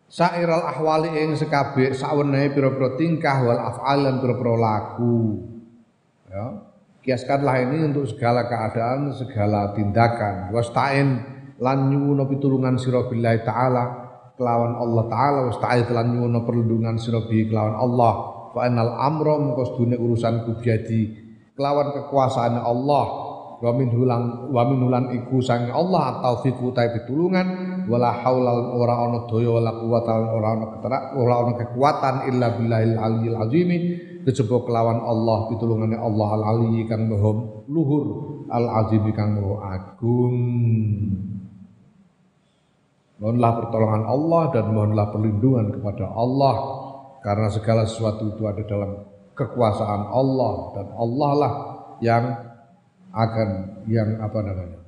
[0.10, 5.42] sairal ahwali ing sekabe sawenehe pira-pira tingkah wal af'al lan pira-pira laku
[6.30, 6.46] ya
[7.02, 10.54] kiaskanlah ini untuk segala keadaan segala tindakan.
[10.54, 11.08] Wastain
[11.62, 14.05] lan nyuwun pitulungan sira billahi taala
[14.36, 18.14] kelawan Allah taala wasta'id lan nyuwun perlindungan sira kelawan Allah.
[18.56, 21.02] Fa innal amra mengko sedune urusan kubiadi
[21.56, 23.06] kelawan kekuasaan Allah.
[23.56, 29.08] Wa min hulang wa min hulan iku sang Allah taufiqu ta pitulungan wala haula ora
[29.08, 33.72] ana daya wala quwata ora ana keterak ora ana kekuatan illa billahil aliyil azim.
[34.28, 38.06] Kejaba kelawan Allah pitulungane Allah al ali kang luhur
[38.50, 40.38] al azim kang maha agung
[43.26, 46.56] Mohonlah pertolongan Allah dan mohonlah perlindungan kepada Allah.
[47.26, 49.02] Karena segala sesuatu itu ada dalam
[49.34, 51.54] kekuasaan Allah dan Allah lah
[52.06, 52.26] yang
[53.10, 53.50] akan
[53.90, 54.86] yang apa namanya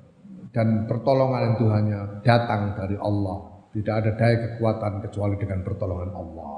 [0.58, 3.70] dan pertolongan itu hanya datang dari Allah.
[3.78, 6.58] Tidak ada daya kekuatan kecuali dengan pertolongan Allah.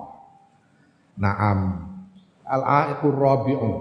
[1.20, 1.60] Naam.
[2.48, 3.76] Al-aiqur rabi'un.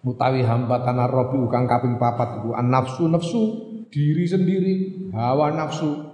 [0.00, 3.42] Utawi hambatan ar-rabi'u kang kaping papat iku an nafsu nafsu
[3.92, 6.12] diri sendiri, hawa nafsu.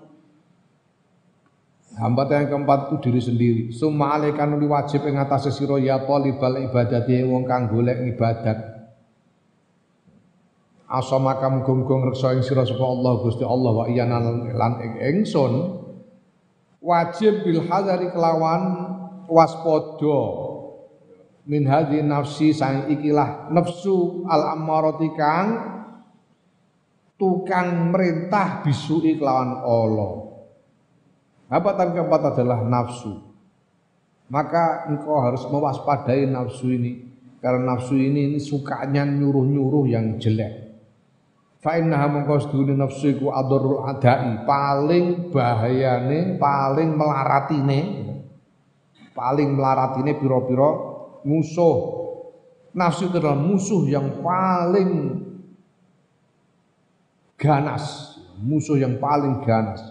[1.92, 3.62] Hambatan yang keempat itu diri sendiri.
[3.68, 8.58] Summa alaikan uli wajib ing atase sira ya talibal ibadati wong kang golek ibadat.
[10.88, 14.24] Asama kamu gonggong reksa ing sira sapa Allah Gusti Allah wa iyana
[14.56, 15.52] lan ing ingsun
[16.80, 18.62] wajib bil hadari kelawan
[19.28, 20.20] waspada
[21.46, 25.48] min hadhi nafsi sang ikilah nafsu al ammarati kang
[27.22, 30.12] tukang merintah bisui kelawan Allah.
[31.46, 33.22] Hambatan keempat adalah nafsu.
[34.26, 37.06] Maka engkau harus mewaspadai nafsu ini
[37.38, 40.74] karena nafsu ini, ini sukanya nyuruh-nyuruh yang jelek.
[41.62, 47.80] Fa innaha mengko sedune nafsu iku adharul adai, paling bahayane, paling melaratine,
[49.14, 50.70] paling melaratine pira-pira
[51.22, 52.02] musuh.
[52.74, 54.90] Nafsu itu adalah musuh yang paling
[57.42, 59.82] ganas, musuh yang paling ganas.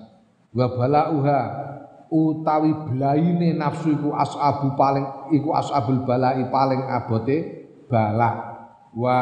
[0.55, 1.39] Wa balauha
[2.07, 5.03] utawi blaine nafsu iku asabu paling
[5.35, 8.31] iku asabul balai paling abote bala.
[8.95, 9.19] Wa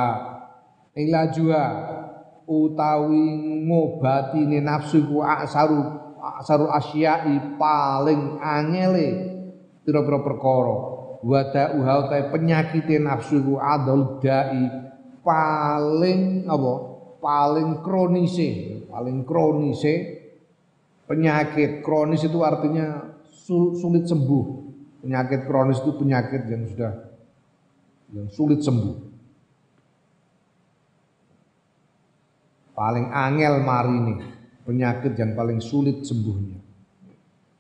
[0.93, 1.65] ilajuha
[2.45, 3.25] utawi
[3.65, 5.81] ngobatine nafsu iku asaru
[6.37, 9.07] asaru asyai paling angele
[9.81, 10.77] pira-pira perkara.
[11.19, 14.65] Wa ta'uha utawi penyakite nafsu iku adol dai
[15.21, 16.88] paling apa
[17.19, 20.19] paling kronise, paling kronise
[21.09, 23.15] penyakit kronis itu artinya
[23.75, 24.45] sulit sembuh.
[24.99, 26.93] Penyakit kronis itu penyakit yang sudah
[28.13, 29.09] yang sulit sembuh.
[32.75, 34.15] Paling angel mari ini,
[34.63, 36.59] penyakit yang paling sulit sembuhnya.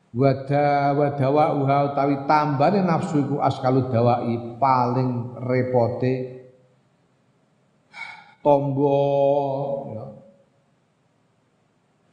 [0.09, 6.38] Wada wadawa uha utawi tambane nafsu iku askalu dawai paling repote
[8.39, 9.95] tombol.
[9.95, 10.05] Ya.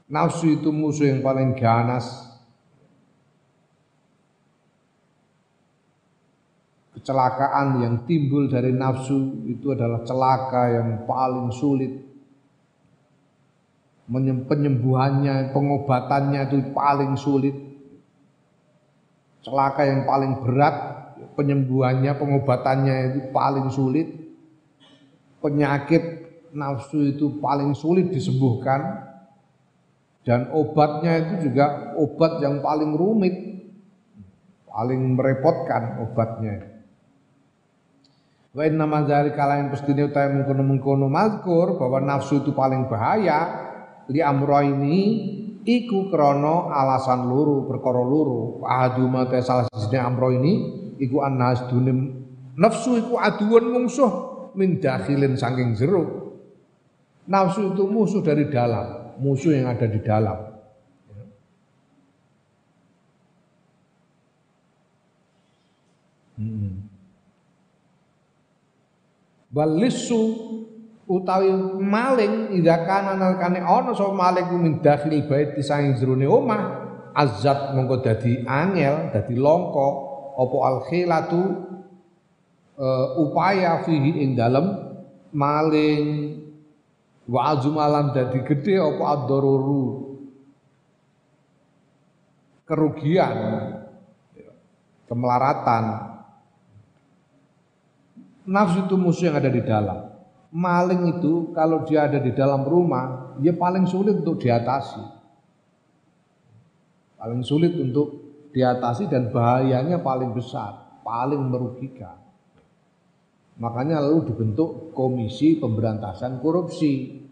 [0.06, 2.26] Nafsu itu musuh yang paling ganas.
[6.94, 12.02] Kecelakaan yang timbul dari nafsu itu adalah celaka yang paling sulit.
[14.06, 17.54] Penyembuhannya, pengobatannya itu paling sulit.
[19.42, 20.74] Celaka yang paling berat,
[21.38, 24.25] penyembuhannya, pengobatannya itu paling sulit.
[25.40, 26.04] Penyakit
[26.56, 29.06] nafsu itu paling sulit disembuhkan
[30.26, 33.36] dan obatnya itu juga obat yang paling rumit,
[34.66, 36.76] paling merepotkan obatnya.
[38.56, 43.68] Wa inna ma dzalika lain pestine utahe mengkono-mengkono mazkur bahwa nafsu itu paling bahaya
[44.10, 44.96] li ini
[45.62, 50.52] iku krana alasan luru perkara luru ahaduma ta salah siji amro ini
[50.96, 52.26] iku annas dunim
[52.56, 54.10] nafsu iku aduan mungsuh
[54.56, 56.32] min dakhilin saking jero
[57.28, 60.56] nafsu itu musuh dari dalam musuh yang ada di dalam
[66.36, 66.84] Hmm.
[71.06, 76.82] Utawi maling idza kana nalikane ana sapa maling min dakhil bait saing jroning omah
[77.14, 79.88] azat mongko dadi angel dadi longko
[80.34, 81.65] apa al khilatu
[82.76, 84.76] uh, upaya fihi ing dalem
[85.32, 86.04] maling
[87.26, 90.16] wa azumalan dadi gede apa ad-daruru
[92.64, 93.36] kerugian
[95.10, 96.06] kemelaratan
[98.46, 100.06] Nafsu itu musuh yang ada di dalam.
[100.54, 105.02] Maling itu kalau dia ada di dalam rumah, dia paling sulit untuk diatasi.
[107.18, 108.22] Paling sulit untuk
[108.54, 112.25] diatasi dan bahayanya paling besar, paling merugikan.
[113.56, 117.24] Makanya lalu dibentuk Komisi Pemberantasan Korupsi.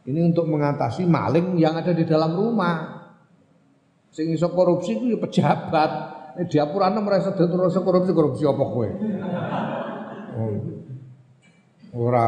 [0.00, 3.00] Ini untuk mengatasi maling yang ada di dalam rumah.
[4.10, 5.90] Sing iso korupsi itu ya pejabat.
[6.40, 8.88] Eh diapurane merasa terus korupsi korupsi apa kowe?
[10.40, 10.56] Oh.
[11.90, 12.26] Ora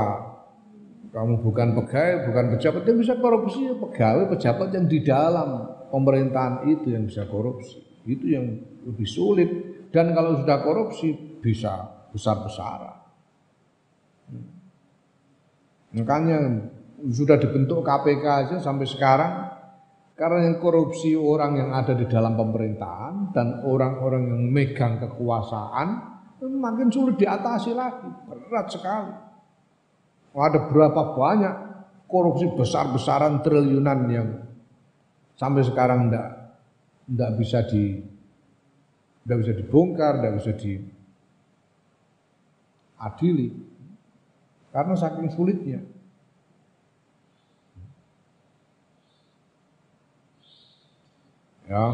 [1.12, 5.48] kamu bukan pegawai, bukan pejabat yang bisa korupsi, ya pegawai, pejabat yang di dalam
[5.92, 7.84] pemerintahan itu yang bisa korupsi.
[8.08, 8.48] Itu yang
[8.88, 9.50] lebih sulit.
[9.92, 11.12] Dan kalau sudah korupsi
[11.44, 12.96] bisa besar-besaran.
[14.30, 14.48] Hmm.
[15.96, 16.38] Makanya
[17.10, 19.32] sudah dibentuk KPK aja sampai sekarang
[20.14, 26.90] karena yang korupsi orang yang ada di dalam pemerintahan dan orang-orang yang megang kekuasaan makin
[26.90, 29.14] sulit diatasi lagi, berat sekali.
[30.32, 31.54] Ada berapa banyak
[32.08, 34.28] korupsi besar-besaran triliunan yang
[35.36, 36.28] sampai sekarang tidak
[37.08, 37.84] tidak bisa di
[39.22, 40.52] tidak bisa dibongkar, tidak bisa
[43.02, 43.50] diadili
[44.70, 45.82] karena saking sulitnya.
[51.66, 51.84] Ya,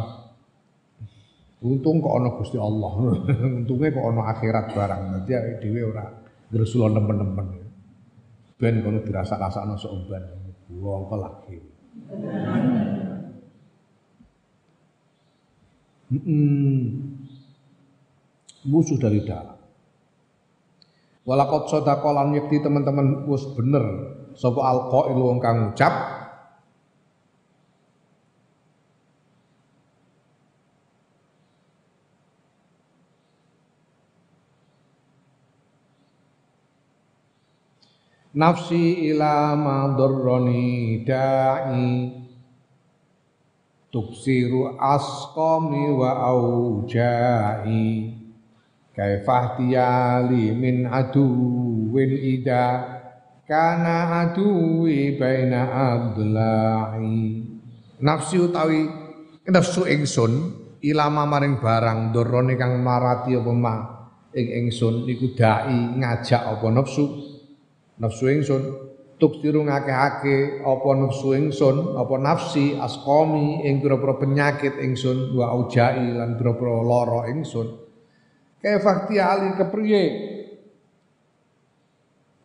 [1.58, 2.92] Untung kok ana Gusti Allah.
[3.58, 5.02] Untunge kok ana akhirat barang.
[5.22, 6.06] Dadi awake dhewe ora
[6.52, 7.48] gresula nemen-nemen.
[8.58, 10.22] Ben kono dirasa-rasakno sok umban.
[10.70, 11.56] Wong lagi.
[16.14, 16.82] Hmm.
[18.66, 19.57] Musuh dari dalam.
[21.28, 23.84] Walakot sodakolan yakti teman-teman wis bener.
[24.32, 25.92] Sapa alqail wong kang ngucap?
[38.32, 42.16] Nafsi ila madurrani da'i.
[43.92, 48.17] Tuksiru asqami wa auja'i
[48.98, 52.98] kaifah tiyali min aduwin ida
[53.46, 57.46] kana aduwi baina adla'i
[58.02, 58.90] nafsi utawi
[59.46, 60.32] nafsu ingsun
[60.82, 63.76] ilama maring barang dorone kang marati apa ma?
[64.34, 67.04] Ing ingsun iku dai ngajak apa nafsu?
[67.98, 68.62] Nafsu ingsun.
[69.18, 76.38] Tuksiru ngakeh-akeh apa nafsu ingsun apa nafsi asqami ing pira-pira penyakit ingsun wa aujai lan
[76.38, 77.87] pira-pira lara ingsun
[78.62, 80.02] fakti ali kepriye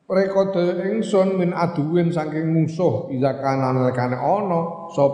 [0.06, 5.14] rekodo ingsun min aduwin saking musuh iza kana nalikane ana sop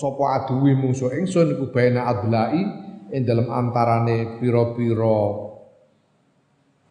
[0.00, 2.56] sapa aduwi musuh ingsun iku baina adlai
[3.12, 5.50] ing dalam antarane pira-pira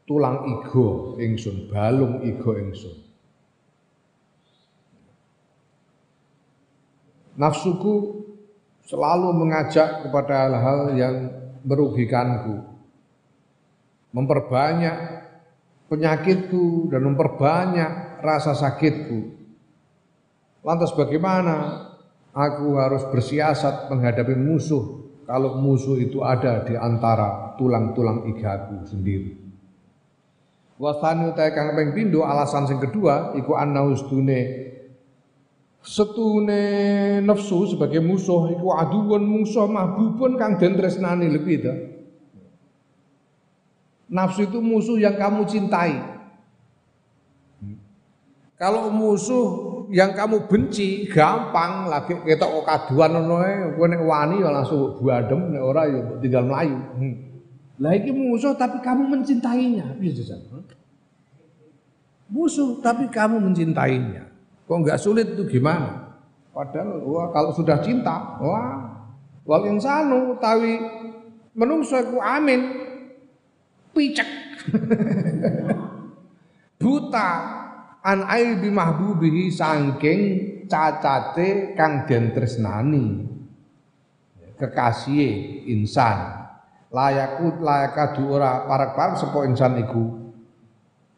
[0.09, 2.97] tulang igo ingsun, balung igo ingsun.
[7.37, 7.95] Nafsuku
[8.89, 11.15] selalu mengajak kepada hal-hal yang
[11.61, 12.68] merugikanku.
[14.09, 14.97] Memperbanyak
[15.89, 19.37] penyakitku dan memperbanyak rasa sakitku.
[20.61, 21.87] Lantas bagaimana
[22.33, 29.37] aku harus bersiasat menghadapi musuh kalau musuh itu ada di antara tulang-tulang igaku sendiri.
[30.79, 34.71] Wasani utai kang pindho alasan sing kedua iku anna ustune
[35.83, 36.63] setune
[37.19, 41.73] nafsu sebagai musuh iku aduun musuh mahbubun kang den tresnani lebih itu.
[44.09, 46.01] Nafsu itu musuh yang kamu cintai.
[48.57, 49.47] Kalau musuh
[49.93, 54.99] yang kamu benci gampang lagi kita kok kaduan ngono ae kowe nek wani ya langsung
[54.99, 56.77] buadem nek ora ya tinggal melayu.
[56.99, 57.15] Hmm.
[57.79, 59.95] Lah musuh tapi kamu mencintainya.
[59.95, 60.41] Jajan?
[62.29, 64.29] musuh tapi kamu mencintainya.
[64.69, 66.19] Kok nggak sulit itu gimana?
[66.53, 68.85] Padahal wah kalau sudah cinta, wah
[69.47, 70.77] wal insanu tawi
[71.57, 72.78] menungso iku amin
[73.99, 74.29] picek
[76.79, 77.29] buta.
[77.99, 80.21] An aibi mahbubihi sangking
[80.71, 83.27] cacate kang den tresnani.
[84.55, 86.47] Kekasih insan.
[86.89, 90.31] Layakut layakadu ora parak-parak sapa insan iku.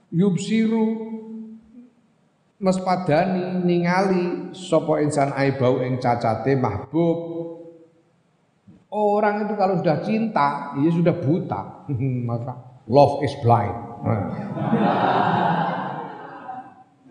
[0.10, 0.90] Yubsiru
[2.60, 7.18] mespadani ningali sapa insan aibau ing cacate mahbub.
[8.92, 11.88] Orang itu kalau sudah cinta dia sudah buta.
[12.30, 13.76] Maka love is blind.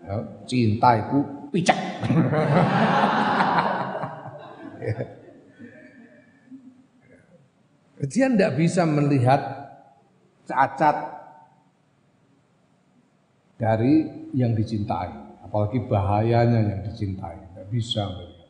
[0.01, 1.19] Ya, cinta itu
[1.51, 1.77] picak
[8.09, 9.41] dia tidak bisa melihat
[10.49, 10.97] cacat
[13.61, 15.13] dari yang dicintai.
[15.45, 17.37] Apalagi bahayanya yang dicintai.
[17.37, 18.49] Tidak bisa melihat.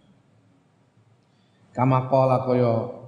[1.76, 3.01] Kama qala kaya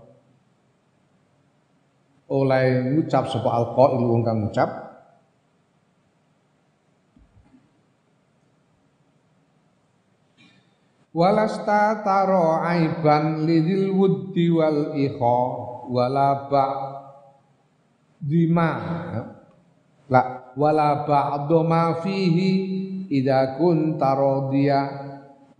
[2.34, 4.70] oleh ngucap sapa alqail wong kang ngucap.
[11.14, 15.42] Walasta taro aiban lidil wuddi wal ikha
[15.94, 16.66] wala ba
[18.18, 18.72] dima.
[20.10, 22.50] La wala ba'du ma fihi
[23.14, 24.82] idza kunta radiya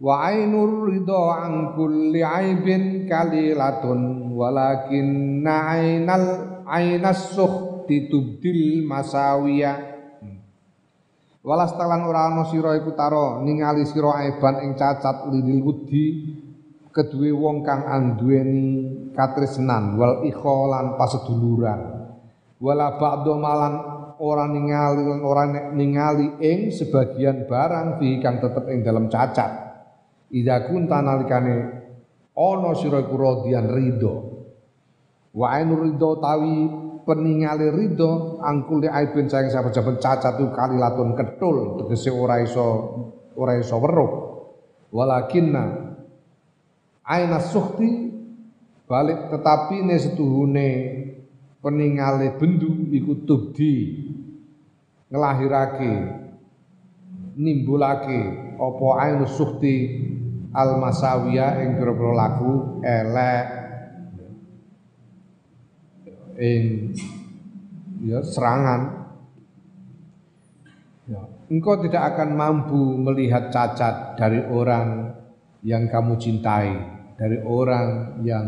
[0.02, 9.74] wa ainur ridha an kulli aibin kalilatun walakin ainal ainas sukhti tubdil masawiya
[10.20, 10.38] hmm.
[11.44, 16.08] Walas talan ora ana sira iku taro ningali sira aiban ing cacat lidil wudi.
[16.94, 18.86] Kedue wong kang anduweni
[19.18, 22.06] katresnan wal ikholan paseduluran.
[22.62, 23.74] Wala ba'do malan
[24.22, 25.44] orang ningali lan ora
[25.74, 29.52] ningali ing sebagian barang fi kang tetep ing dalam cacat.
[30.30, 31.56] Ida kunta nalikane
[32.38, 34.33] ana sira iku radian ridho
[35.34, 36.70] wa ainur ridho tawi
[37.04, 42.66] peningali ridho angkul aibin sayang saben-saben cacat itu kalilatun ketul tegese ora iso
[43.36, 44.12] ora iso weruh.
[44.94, 45.98] Walakinna
[47.02, 48.14] aina sukhti
[48.86, 50.70] balik tetapi ne setuhune
[51.60, 54.06] peningale bendu iku tubdi.
[55.10, 55.94] Ngelahirake
[57.38, 58.22] nimbulake
[58.58, 59.76] apa ainu sukti
[60.54, 61.82] al masawiya ing
[62.14, 63.63] laku elek
[66.40, 66.94] ing
[68.04, 69.10] ya serangan
[71.08, 75.16] ya, engkau tidak akan mampu melihat cacat dari orang
[75.64, 78.46] yang kamu cintai dari orang yang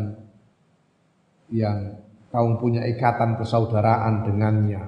[1.53, 2.01] yang
[2.33, 4.83] kamu punya ikatan persaudaraan dengannya.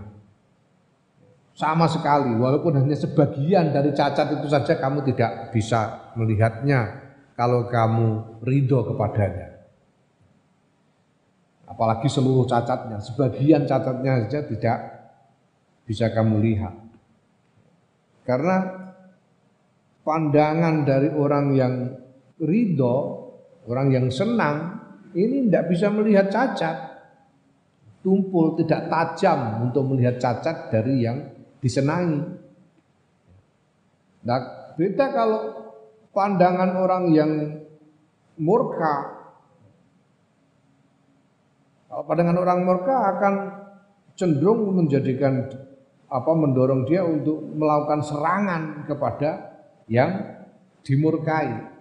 [1.58, 8.41] Sama sekali, walaupun hanya sebagian dari cacat itu saja kamu tidak bisa melihatnya kalau kamu
[8.45, 9.57] ridho kepadanya.
[11.68, 14.78] Apalagi seluruh cacatnya, sebagian cacatnya saja tidak
[15.84, 16.74] bisa kamu lihat.
[18.24, 18.57] Karena
[20.07, 21.74] pandangan dari orang yang
[22.39, 22.95] ridho,
[23.68, 24.80] orang yang senang,
[25.11, 26.88] ini tidak bisa melihat cacat
[28.07, 31.28] tumpul, tidak tajam untuk melihat cacat dari yang
[31.59, 32.24] disenangi.
[34.24, 34.39] Nah,
[34.80, 35.41] beda kalau
[36.15, 37.32] pandangan orang yang
[38.39, 39.16] murka.
[41.88, 43.34] Kalau pandangan orang murka akan
[44.20, 45.48] cenderung menjadikan
[46.08, 49.60] apa mendorong dia untuk melakukan serangan kepada
[49.92, 50.40] yang
[50.84, 51.76] dimurkai.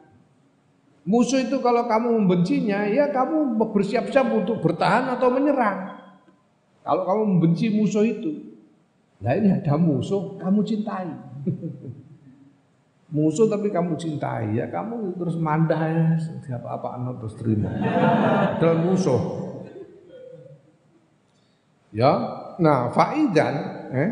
[1.07, 5.95] Musuh itu kalau kamu membencinya, ya kamu bersiap-siap untuk bertahan atau menyerang.
[6.83, 8.59] Kalau kamu membenci musuh itu,
[9.23, 11.07] nah ini ada musuh, kamu cintai.
[13.15, 16.07] musuh tapi kamu cintai, ya kamu terus mandah ya,
[16.43, 17.71] siapa apa anak terus terima.
[18.59, 19.46] Dalam musuh.
[21.95, 22.13] Ya,
[22.59, 23.55] nah faidan,
[23.95, 24.11] eh,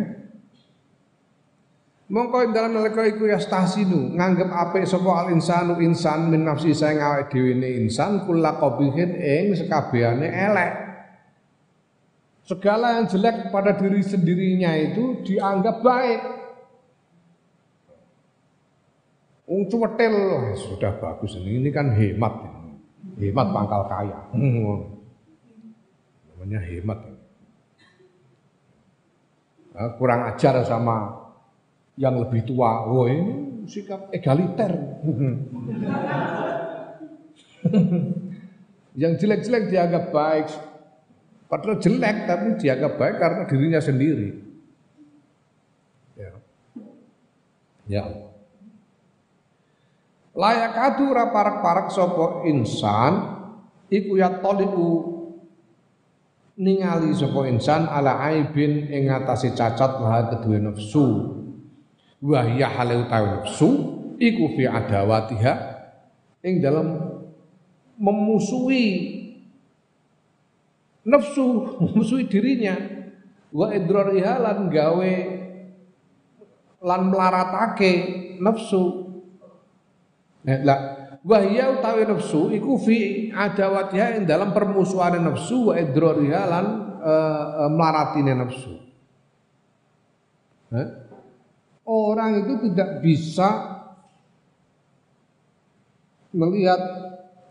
[2.04, 7.00] Mongko dalam nalika iku ya stasinu nganggep apik sapa al insanu insan min nafsi saya
[7.00, 10.72] awake dhewe insan kula qabihin ing sekabehane elek.
[12.44, 16.20] Segala yang jelek pada diri sendirinya itu dianggap baik.
[19.48, 20.12] Ung cuwetil
[20.60, 22.36] sudah bagus ini, ini kan hemat.
[23.16, 24.28] Hemat pangkal kaya.
[26.36, 27.13] Namanya hemat.
[29.74, 31.26] Nah, kurang ajar sama
[31.98, 32.86] yang lebih tua.
[32.86, 34.70] Oh ini sikap egaliter.
[39.02, 40.46] yang jelek-jelek dianggap baik,
[41.54, 44.42] Padahal jelek tapi dianggap baik karena dirinya sendiri.
[46.18, 46.32] Ya.
[47.86, 48.04] Ya.
[50.34, 53.12] Layak adu ora parek-parek sapa insan
[53.86, 54.90] iku ya toliku
[56.54, 61.06] ningali sapa insan ala aibin ing atase cacat wa kedue nafsu.
[62.24, 63.68] Wa ya utawi nafsu
[64.16, 65.54] iku fi adawatiha
[66.40, 67.20] ing dalam
[68.00, 68.86] memusuhi
[71.04, 71.44] nafsu,
[71.84, 72.74] memusuhi dirinya
[73.54, 75.14] wa idrariha lan gawe
[76.84, 77.92] lan melaratake
[78.40, 79.04] nafsu.
[80.44, 80.80] Nah, lah
[81.24, 86.66] wahya utawi nafsu iku fi adawatiha ing dalam permusuhan nafsu wa idrariha lan
[87.00, 88.76] uh, melaratine nafsu.
[90.74, 90.88] Eh?
[91.84, 93.48] Orang itu tidak bisa
[96.32, 96.80] melihat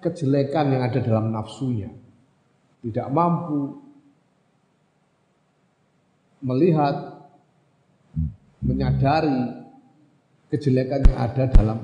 [0.01, 1.89] kejelekan yang ada dalam nafsunya.
[2.83, 3.79] Tidak mampu
[6.43, 7.23] melihat
[8.59, 9.63] menyadari
[10.51, 11.77] kejelekan yang ada dalam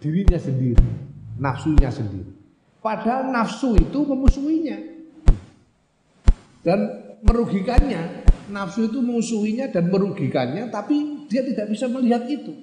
[0.00, 1.05] dirinya sendiri,
[1.36, 2.32] nafsunya sendiri.
[2.80, 4.78] Padahal nafsu itu memusuhinya
[6.66, 6.78] dan
[7.22, 8.26] merugikannya.
[8.46, 12.54] Nafsu itu memusuhinya dan merugikannya, tapi dia tidak bisa melihat itu.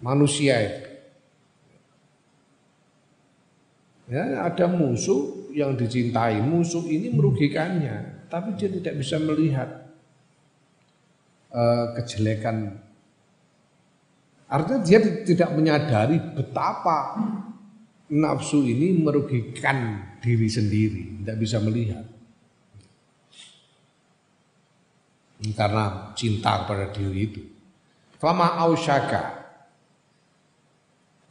[0.00, 0.82] Manusia itu.
[4.06, 9.92] Ya, ada musuh yang dicintai, musuh ini merugikannya, tapi dia tidak bisa melihat
[11.52, 12.85] uh, kejelekan.
[14.46, 17.18] Artinya dia tidak menyadari betapa
[18.06, 22.06] nafsu ini merugikan diri sendiri, tidak bisa melihat.
[25.54, 27.42] Karena cinta kepada diri itu.
[28.16, 29.44] Fama ausyaka.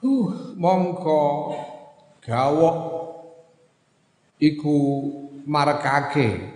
[0.05, 1.55] Uh, mongko
[2.22, 2.78] gawok
[4.38, 4.78] iku
[5.49, 6.55] marekake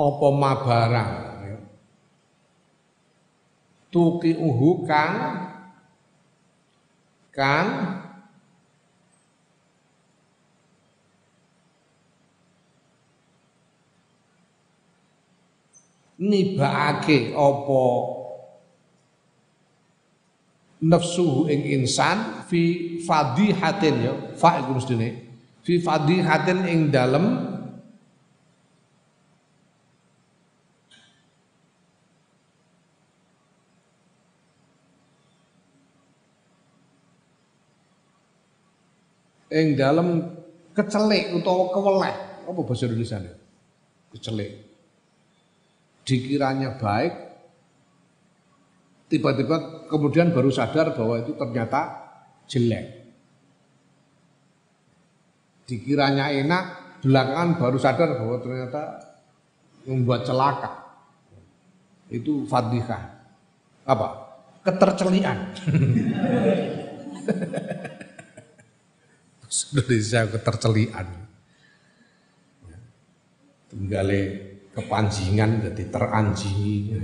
[0.00, 1.12] apa mabarang?
[3.90, 5.18] Tuki uhu kang
[7.34, 7.68] kang
[16.20, 17.82] nibake apa
[20.80, 24.14] nafsuhu ing insan fi fadihatin ya.
[24.38, 25.26] Fa iku mestine.
[25.66, 27.49] Fi fadihatin ing dalem
[39.50, 40.22] ing dalem
[40.72, 42.14] kecelik utawa keweleh.
[42.46, 43.32] Apa bahasa Indonesia ini
[44.14, 44.50] kecelik.
[46.06, 47.12] Dikiranya baik
[49.10, 51.80] tiba-tiba kemudian baru sadar bahwa itu ternyata
[52.46, 52.86] jelek.
[55.66, 56.64] Dikiranya enak
[57.02, 58.82] belakangan baru sadar bahwa ternyata
[59.86, 60.70] membuat celaka.
[62.10, 63.02] Itu fadihah
[63.86, 64.08] apa?
[64.60, 65.38] Ketercelian
[69.50, 71.06] Indonesia ketercelian.
[73.70, 74.20] Tenggale
[74.70, 76.76] kepanjingan jadi teranjingi.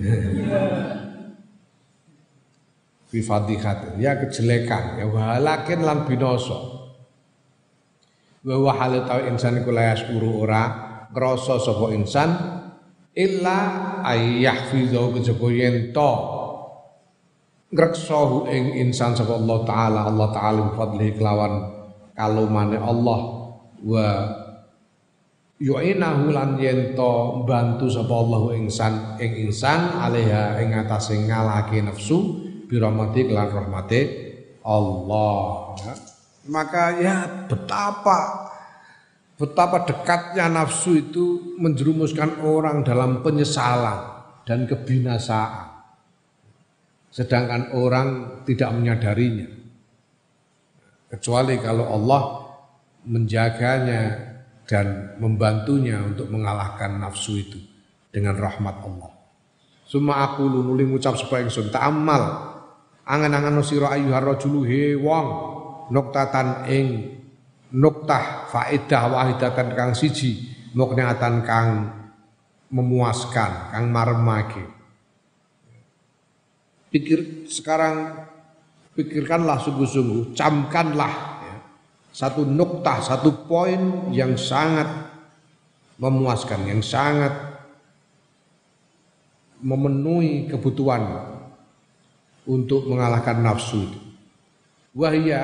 [3.07, 6.91] Fi fadihat ya kejelekan ya walakin lan binoso.
[8.47, 10.63] Wa wa hal tau insan iku la yaskuru ora
[11.11, 11.59] ngrasa
[11.95, 12.31] insan
[13.15, 13.59] illa
[14.03, 16.13] ayyahfizu kejaba yen to
[17.75, 21.19] ngreksahu ing insan sapa Allah taala Allah taala bi fadlihi
[22.17, 23.21] kelawan kalumane Allah.
[23.85, 24.09] Wa
[25.61, 32.81] yu'inahu lan yento bantu sapa Allah insan ing insan alaiha ing atase ngalake nafsu bi
[32.81, 34.01] rahmati lan rahmate
[34.65, 35.77] Allah.
[35.85, 35.95] Ya.
[36.47, 38.51] maka ya betapa
[39.35, 45.75] betapa dekatnya nafsu itu menjerumuskan orang dalam penyesalan dan kebinasaan.
[47.11, 49.66] Sedangkan orang tidak menyadarinya
[51.11, 52.23] kecuali kalau Allah
[53.07, 54.03] menjaganya
[54.67, 57.59] dan membantunya untuk mengalahkan nafsu itu
[58.11, 59.11] dengan rahmat Allah.
[59.87, 62.23] Suma aku nuli ngucap supaya ingsun ta'ammal
[63.07, 65.27] angan-angan sira ayyuhar rajulu he wong
[65.95, 66.89] nuktatan ing
[67.71, 71.71] nuktah faedah wahidatan kang siji mukniatan kang
[72.67, 74.67] memuaskan kang maremake
[76.91, 78.27] pikir sekarang
[78.97, 81.57] pikirkanlah sungguh-sungguh, camkanlah ya,
[82.11, 84.89] satu nuktah, satu poin yang sangat
[86.01, 87.33] memuaskan, yang sangat
[89.61, 91.05] memenuhi kebutuhan
[92.49, 94.01] untuk mengalahkan nafsu itu.
[94.97, 95.43] Wahya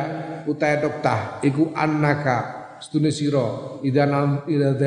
[0.48, 4.42] utai nuktah iku annaka sedune sira idana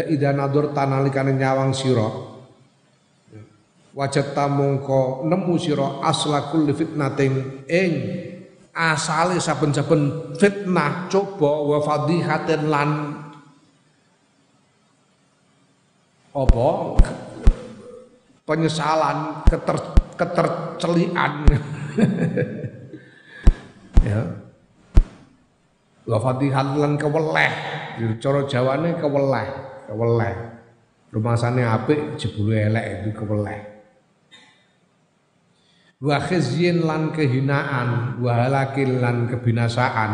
[0.10, 2.10] idana tanalikane nyawang sira
[3.96, 7.94] wajat tamungko nemu sira asla fitnating ing
[8.76, 12.90] asale saben-saben fitnah coba wa fadhihatin lan
[16.36, 16.70] apa?
[18.44, 19.78] Penyesalan keter
[20.20, 21.34] ketercelian.
[24.06, 24.22] Ya.
[26.06, 27.52] Wa fadihan lan keweleh.
[28.22, 29.48] Cara jawane keweleh
[29.90, 30.36] keweleh.
[31.10, 33.75] Rumasane apik jebule elek itu keweleh
[36.06, 40.12] wa khizyin lan kehinaan wa halakil lan kebinasaan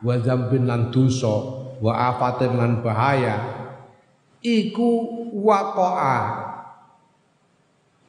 [0.00, 1.36] wa zambin lan dosa
[1.84, 3.36] wa afatin lan bahaya
[4.40, 5.04] iku
[5.36, 6.16] waqa'a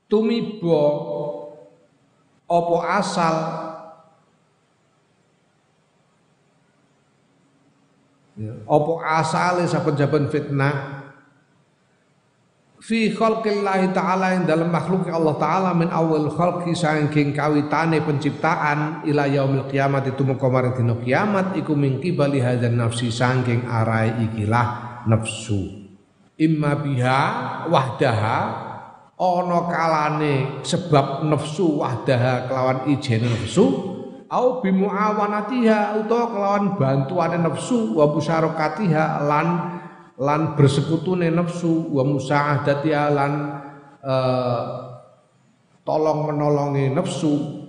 [0.07, 0.83] tumiba
[2.47, 3.35] apa asal
[8.39, 8.53] ya.
[8.63, 10.94] apa asale saben-saben fitnah
[12.85, 19.25] fi khalqillahi ta'ala ing dalam makhluk Allah taala min awal khalqi saking kawitane penciptaan ila
[19.25, 25.01] yaumil kiamat itu mengko maring dina kiamat iku mingki bali hadzal nafsi saking arai ikilah
[25.09, 25.89] nafsu.
[26.37, 27.21] Imma biha
[27.73, 28.37] wahdaha
[29.17, 33.65] ana kalane sebab nafsu wahdaha kelawan ijen nafsu
[34.29, 39.47] au bimuawanatiha utawa kelawan bantuane nafsu wa musyarakatiha lan
[40.15, 43.33] lan bersekutune nafsu wa musaadatiha lan
[43.99, 44.63] uh,
[45.83, 47.63] tolong menolongi nafsu.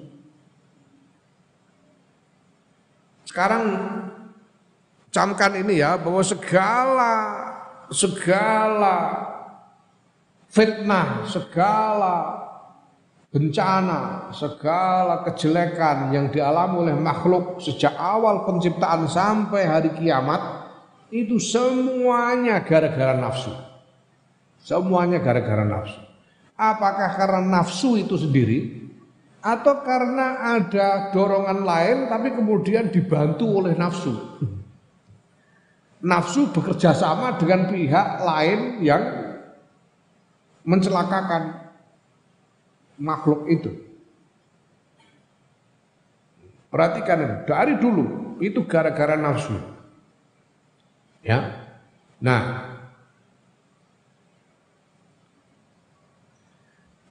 [3.26, 3.64] Sekarang
[5.11, 7.12] camkan ini ya bahwa segala
[7.92, 8.97] segala
[10.49, 12.14] fitnah, segala
[13.28, 20.65] bencana, segala kejelekan yang dialami oleh makhluk sejak awal penciptaan sampai hari kiamat
[21.11, 23.54] itu semuanya gara-gara nafsu.
[24.62, 26.00] Semuanya gara-gara nafsu.
[26.57, 28.88] Apakah karena nafsu itu sendiri
[29.44, 34.12] atau karena ada dorongan lain tapi kemudian dibantu oleh nafsu?
[36.02, 39.02] Nafsu bekerja sama dengan pihak lain yang
[40.66, 41.70] mencelakakan
[42.98, 43.70] makhluk itu.
[46.66, 49.76] Perhatikan dari dulu itu gara-gara nafsu.
[51.27, 51.66] Ya.
[52.22, 52.66] Nah,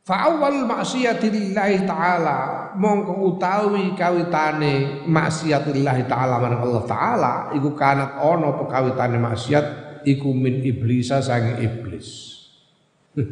[0.06, 8.70] Fa'awwal maksiatillahi ta'ala mongko utawi kawitane maksiatillahi ta'ala marang Allah taala iku kanat ana apa
[8.70, 9.66] kawitane maksiat
[10.06, 12.38] iku min iblisa sange iblis.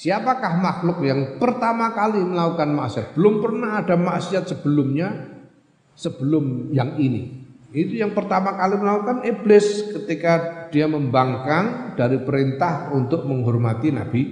[0.00, 3.12] Siapakah makhluk yang pertama kali melakukan maksiat?
[3.12, 5.36] Belum pernah ada maksiat sebelumnya
[5.92, 7.35] sebelum yang ini.
[7.76, 14.22] Itu yang pertama kali melakukan iblis ketika dia membangkang dari perintah untuk menghormati Nabi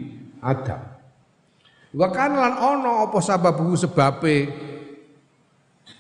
[0.41, 0.81] Adam.
[1.93, 4.49] Wa kana lan ana apa sababu sebabe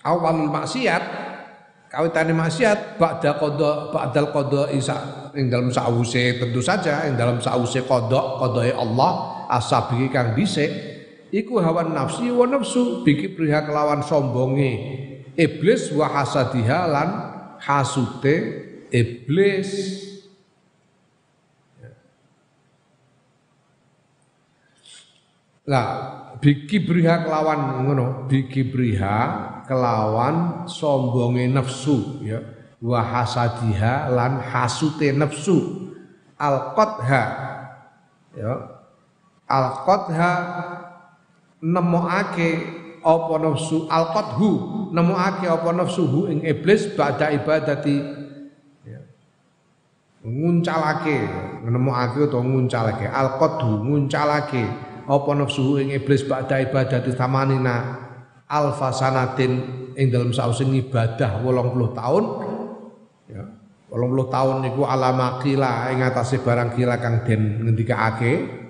[0.00, 1.02] awal maksiat
[1.92, 4.96] kawitane maksiat ba'da qada ba'dal qada isa
[5.36, 10.72] ing dalam sause tentu saja ing dalam sause qada qadae Allah asabi kang dhisik
[11.28, 14.72] iku hawa nafsi wa nafsu biki priha kelawan sombonge
[15.36, 17.08] iblis wa hasadiha lan
[17.64, 18.34] hasute
[18.92, 20.04] iblis
[25.64, 25.88] Lah
[26.44, 29.16] biki briha kelawan ngono, biki briha
[29.64, 32.36] kelawan sombonge nafsu ya.
[32.84, 35.88] Wa hasadiha lan hasute nafsu.
[36.36, 37.24] Al qadha
[38.36, 38.54] ya.
[39.48, 40.32] Al qadha
[41.64, 44.50] nemokake apa nafsu al qadhu
[44.96, 48.00] nemokake apa nafsuhu ing iblis ba'da ibadati.
[48.88, 49.00] Ya.
[50.24, 51.28] nguncalake
[51.68, 53.04] nemokake utawa nguncalake.
[53.04, 54.64] Al qadhu nguncalake
[55.04, 58.00] apa nafsuhu ing iblis ba'da ibadati tamanina
[58.48, 59.52] alfa sanatin
[59.92, 62.24] ing dalam sausin ibadah 80 tahun.
[63.28, 63.44] Ya.
[63.92, 68.64] 80 tahun niku alama kila ing atase barang kila kang den ngendikake.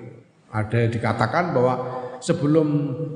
[0.54, 2.68] Ada dikatakan bahwa sebelum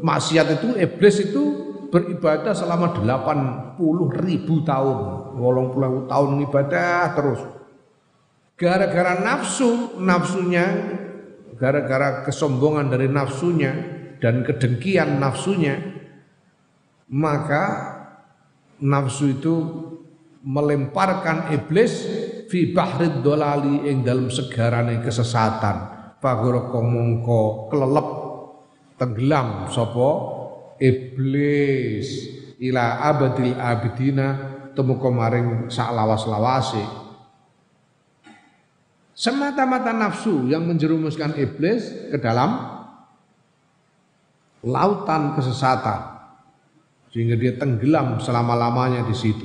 [0.04, 1.44] maksiat itu iblis itu
[1.88, 3.80] beribadah selama 80
[4.20, 4.98] ribu tahun.
[5.40, 7.40] 80 tahun ibadah terus.
[8.58, 10.66] Gara-gara nafsu nafsunya
[11.58, 13.72] gara-gara kesombongan dari nafsunya
[14.18, 15.78] dan kedengkian nafsunya
[17.08, 17.64] maka
[18.82, 19.54] nafsu itu
[20.42, 22.06] melemparkan iblis
[22.46, 25.96] fi bahrid dolali ing dalam segarane kesesatan.
[26.18, 28.08] Fagoro mongko kelelep
[28.98, 30.10] tenggelam sopo
[30.82, 32.06] iblis
[32.58, 34.28] ila abadil abidina
[34.74, 37.08] temu kemaring sak lawas-lawase
[39.18, 42.54] Semata-mata nafsu yang menjerumuskan iblis ke dalam
[44.62, 46.22] lautan kesesatan
[47.10, 49.42] sehingga dia tenggelam selama-lamanya di situ.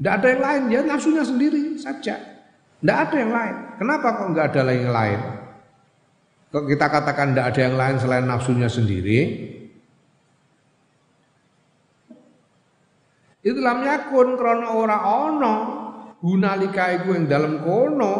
[0.00, 2.16] Tidak ada yang lain, ya nafsunya sendiri saja.
[2.80, 3.56] Tidak ada yang lain.
[3.76, 5.20] Kenapa kok nggak ada yang lain?
[6.54, 9.50] Kok kita katakan tidak ada yang lain selain nafsunya sendiri?
[13.42, 15.54] Itu lam yakun krono ora ono
[16.22, 18.14] hunalika iku ing dalem kono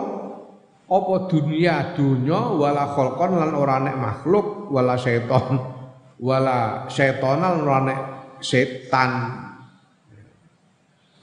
[0.84, 5.56] apa dunia dunya wala khalqan lan ora nek makhluk wala seton
[6.18, 8.00] wala setonal ora nek
[8.42, 9.10] setan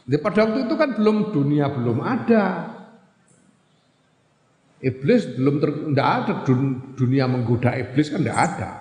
[0.01, 2.45] di pada waktu itu kan belum dunia belum ada.
[4.81, 6.33] Iblis belum tidak ada
[6.97, 8.71] dunia menggoda iblis kan tidak ada,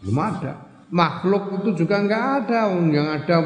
[0.00, 0.52] belum ada.
[0.90, 3.36] Makhluk itu juga nggak ada, yang ada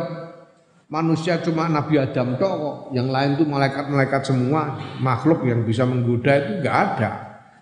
[0.87, 2.89] manusia cuma Nabi Adam toh.
[2.95, 7.11] Yang lain tuh malaikat-malaikat semua, makhluk yang bisa menggoda itu nggak ada.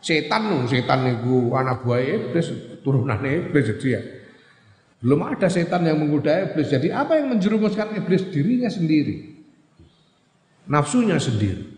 [0.05, 2.53] Setan loh, setan itu anak buah iblis,
[2.85, 4.01] turunan iblis jadi ya.
[5.03, 6.69] Belum ada setan yang menggoda iblis.
[6.71, 9.33] Jadi apa yang menjerumuskan iblis dirinya sendiri?
[10.67, 11.72] nafsunya sendiri.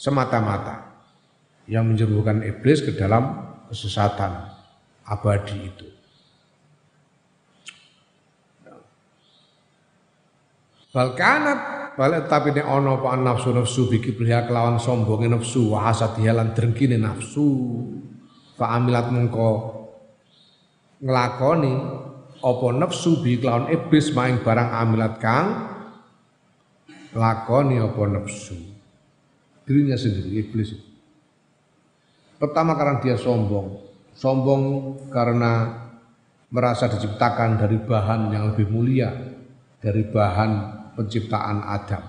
[0.00, 0.88] Semata-mata.
[1.68, 4.48] Yang menjerumuskan iblis ke dalam kesesatan
[5.04, 5.88] abadi itu.
[10.90, 16.32] Balkanat balik tapi nek ono apa nafsu nafsu biki pria kelawan sombongnya nafsu wa hasadiha
[16.32, 17.46] lan drengkine nafsu.
[18.58, 19.50] Fa amilat mengko
[21.04, 21.74] nglakoni
[22.40, 25.46] apa nafsu bi kelawan iblis maing barang amilat kang
[27.14, 28.69] lakoni apa nafsu
[29.70, 30.74] dirinya sendiri iblis.
[32.42, 33.78] Pertama karena dia sombong.
[34.18, 34.62] Sombong
[35.14, 35.78] karena
[36.50, 39.14] merasa diciptakan dari bahan yang lebih mulia
[39.78, 40.50] dari bahan
[40.98, 42.02] penciptaan Adam.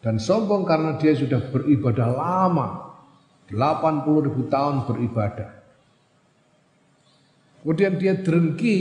[0.00, 2.68] Dan sombong karena dia sudah beribadah lama
[3.52, 5.52] 80 ribu tahun beribadah.
[7.60, 8.76] Kemudian dia drengki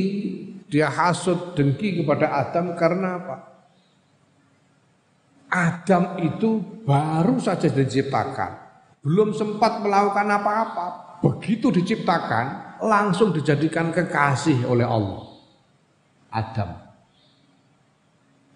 [0.71, 3.52] dia hasut dengki kepada Adam karena apa?
[5.53, 8.57] Adam itu baru saja diciptakan,
[9.05, 10.85] belum sempat melakukan apa-apa.
[11.21, 15.29] Begitu diciptakan, langsung dijadikan kekasih oleh Allah.
[16.33, 16.73] Adam.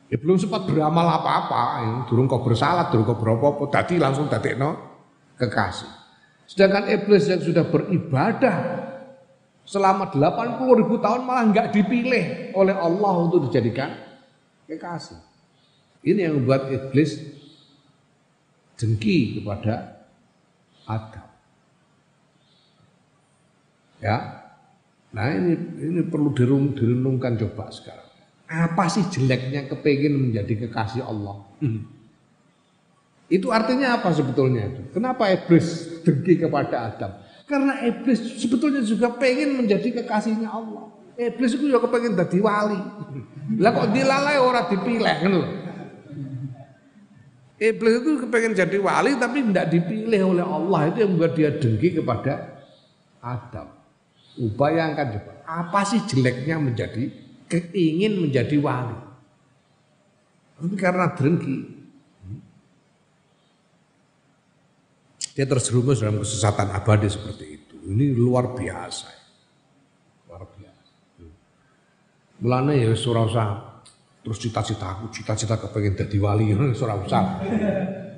[0.09, 4.57] Ya, belum sempat beramal apa-apa, ya, durung kau bersalah, durung kau beropo tadi langsung tadi
[4.57, 4.73] no
[5.37, 5.91] kekasih.
[6.49, 8.57] Sedangkan iblis yang sudah beribadah
[9.67, 13.93] selama 80 ribu tahun malah nggak dipilih oleh Allah untuk dijadikan
[14.65, 15.26] kekasih.
[16.07, 17.19] Ini yang membuat iblis
[18.79, 20.07] dengki kepada
[20.87, 21.27] Adam.
[23.99, 24.45] Ya,
[25.11, 28.07] nah ini ini perlu direnungkan coba sekarang.
[28.47, 31.43] Apa sih jeleknya kepingin menjadi kekasih Allah?
[31.59, 31.83] Hmm.
[33.27, 34.81] Itu artinya apa sebetulnya itu?
[34.95, 37.11] Kenapa iblis dengki kepada Adam?
[37.43, 40.87] Karena iblis sebetulnya juga pengen menjadi kekasihnya Allah.
[41.17, 42.79] Iblis itu juga pengen jadi wali.
[43.57, 45.49] Lah kok dilalai orang dipilih kan loh.
[47.57, 51.89] Iblis itu kepengen jadi wali tapi tidak dipilih oleh Allah itu yang membuat dia dengki
[51.97, 52.61] kepada
[53.17, 53.73] Adam.
[54.37, 57.09] Ubayangkan coba, apa sih jeleknya menjadi
[57.49, 58.97] keingin menjadi wali?
[60.61, 61.57] Tapi karena dengki.
[65.33, 67.75] Dia terjerumus dalam kesesatan abadi seperti itu.
[67.89, 69.09] Ini luar biasa.
[70.29, 70.93] Luar biasa.
[72.41, 73.29] Mulanya ya surah
[74.27, 76.51] terus cita-cita aku cita-cita kepengen jadi wali
[76.83, 77.39] ora usah.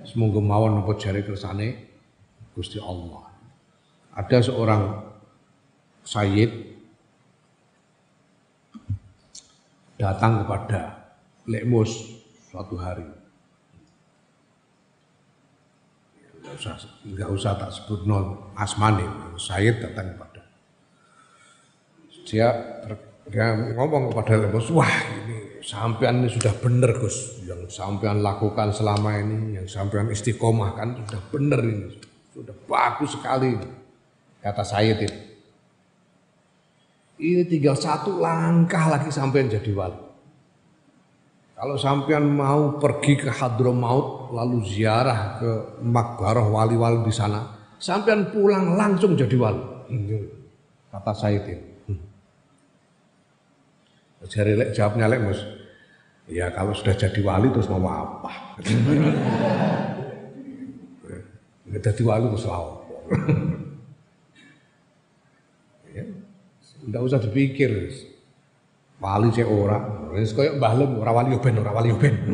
[0.02, 1.86] Semoga mawon apa jari kersane?
[2.58, 3.30] Gusti Allah.
[4.18, 5.06] Ada seorang
[6.02, 6.50] sayyid
[10.02, 11.14] datang kepada
[11.46, 11.94] Lekmus
[12.50, 13.06] suatu hari.
[16.42, 16.74] Nggak usah
[17.06, 19.06] nggak usah tak sebut non asmani
[19.38, 20.42] sayyid datang kepada.
[22.26, 22.50] Dia,
[23.30, 27.46] dia ngomong kepada Lekmus wah ini sampean ini sudah benar Gus.
[27.46, 31.94] Yang sampean lakukan selama ini yang sampean istiqomah kan sudah benar ini.
[32.34, 33.54] Sudah bagus sekali
[34.42, 35.06] kata saya itu
[37.20, 40.02] ini tinggal satu langkah lagi sampean jadi wali.
[41.60, 45.52] Kalau sampean mau pergi ke Hadramaut lalu ziarah ke
[45.84, 49.64] makbarah wali-wali di sana sampean pulang langsung jadi wali.
[50.90, 51.69] Kata saya itu
[54.28, 55.40] Jari lek jawabnya lek mus.
[56.28, 58.60] Ya kalau sudah jadi wali terus mau apa?
[61.70, 62.74] Nggak jadi wali terus apa?
[65.96, 66.04] ya,
[66.84, 67.72] enggak usah dipikir.
[69.00, 69.80] Wali cek ora.
[70.12, 72.20] Wis koyo Mbah Lem ora wali ben ora wali ben.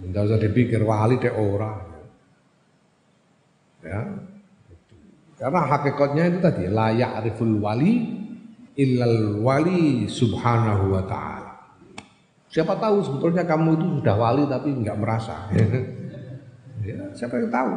[0.00, 1.76] Tidak usah dipikir wali dek ora.
[3.84, 4.00] Ya.
[5.36, 8.23] Karena hakikatnya itu tadi layak ariful wali
[8.74, 11.52] illal wali subhanahu wa ta'ala.
[12.50, 15.50] Siapa tahu sebetulnya kamu itu sudah wali tapi nggak merasa.
[16.86, 17.72] ya, siapa yang tahu?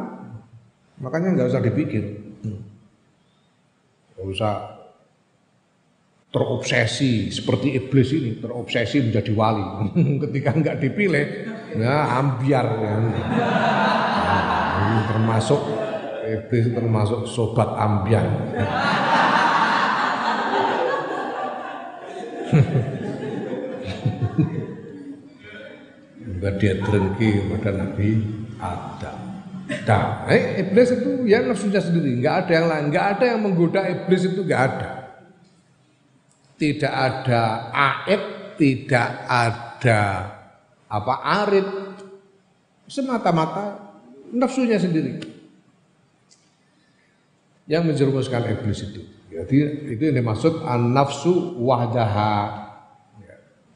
[1.02, 2.04] Makanya nggak usah dipikir.
[4.14, 4.54] Nggak usah
[6.28, 9.64] terobsesi seperti iblis ini terobsesi menjadi wali
[10.28, 11.26] ketika nggak dipilih
[11.74, 12.94] ya ambiar ya.
[14.78, 15.60] Nah, termasuk
[16.28, 18.28] iblis termasuk sobat ambiar
[26.28, 28.08] Enggak dia terengki pada Nabi
[28.60, 29.18] Adam.
[29.68, 33.84] Nah, eh, iblis itu ya nafsunya sendiri, enggak ada yang lain, enggak ada yang menggoda
[33.84, 34.90] iblis itu enggak ada.
[36.56, 38.22] Tidak ada aib,
[38.56, 40.00] tidak ada
[40.88, 41.14] apa
[41.44, 41.68] arid,
[42.88, 43.92] semata-mata
[44.32, 45.20] nafsunya sendiri
[47.68, 49.17] yang menjerumuskan iblis itu.
[49.28, 49.56] Jadi
[49.92, 52.64] itu yang dimaksud an-nafsu wahdaha.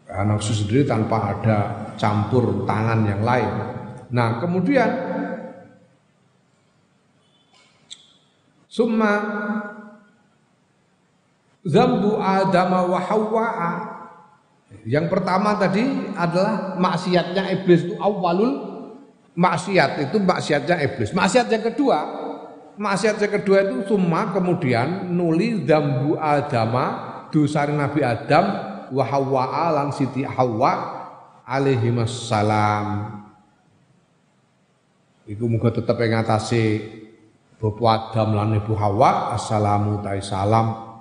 [0.08, 1.58] Ya, nafsu sendiri tanpa ada
[2.00, 3.52] campur tangan yang lain.
[4.08, 4.88] Nah, kemudian
[8.64, 9.12] summa
[11.68, 13.72] zambu adama wa hawwa'a.
[14.88, 15.84] Yang pertama tadi
[16.16, 18.72] adalah maksiatnya iblis itu awalul
[19.36, 21.12] maksiat itu maksiatnya iblis.
[21.12, 22.21] Maksiat yang kedua
[22.82, 28.44] maksiat yang kedua itu summa kemudian nuli zambu adama dosa Nabi Adam
[28.90, 30.98] wa Hawa alang Siti Hawa
[31.46, 33.22] alaihi salam
[35.30, 36.64] iku muga tetep ing atase
[37.62, 40.98] Bapak Adam lan Ibu Hawa assalamu ta salam.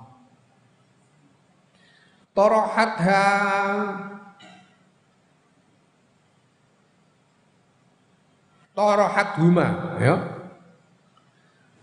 [2.37, 3.25] Torohatha.
[8.77, 10.40] Torohat huma ya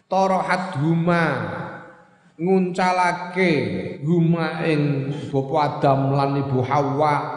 [0.08, 1.24] torohat huma
[2.40, 3.52] nguncalake
[4.02, 7.36] huma ing bapa Adam lan ibu Hawa.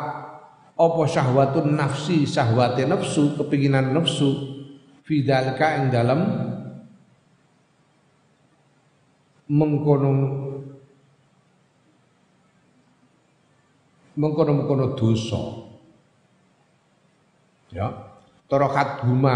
[0.82, 4.34] Apa syahwatun nafsi syahwate nafsu kepinginan nafsu
[5.06, 6.20] fidalka ing dalam
[9.46, 10.10] mengkono
[14.18, 15.70] mengkono-mengkono dosa.
[17.70, 17.88] Ya
[18.50, 19.36] torokat huma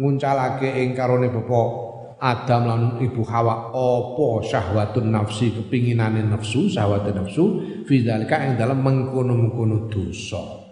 [0.00, 1.87] nguncalake ing karone bapa
[2.18, 7.44] Adam lan ibu Hawa apa syahwatun nafsi kepinginane nafsu syahwatun nafsu
[7.86, 10.66] fidzalika yang dalam mengkono-mengkono dosa.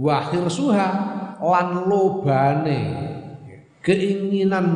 [0.00, 0.88] Wa suha
[1.36, 2.80] lan lobane
[3.84, 4.66] keinginan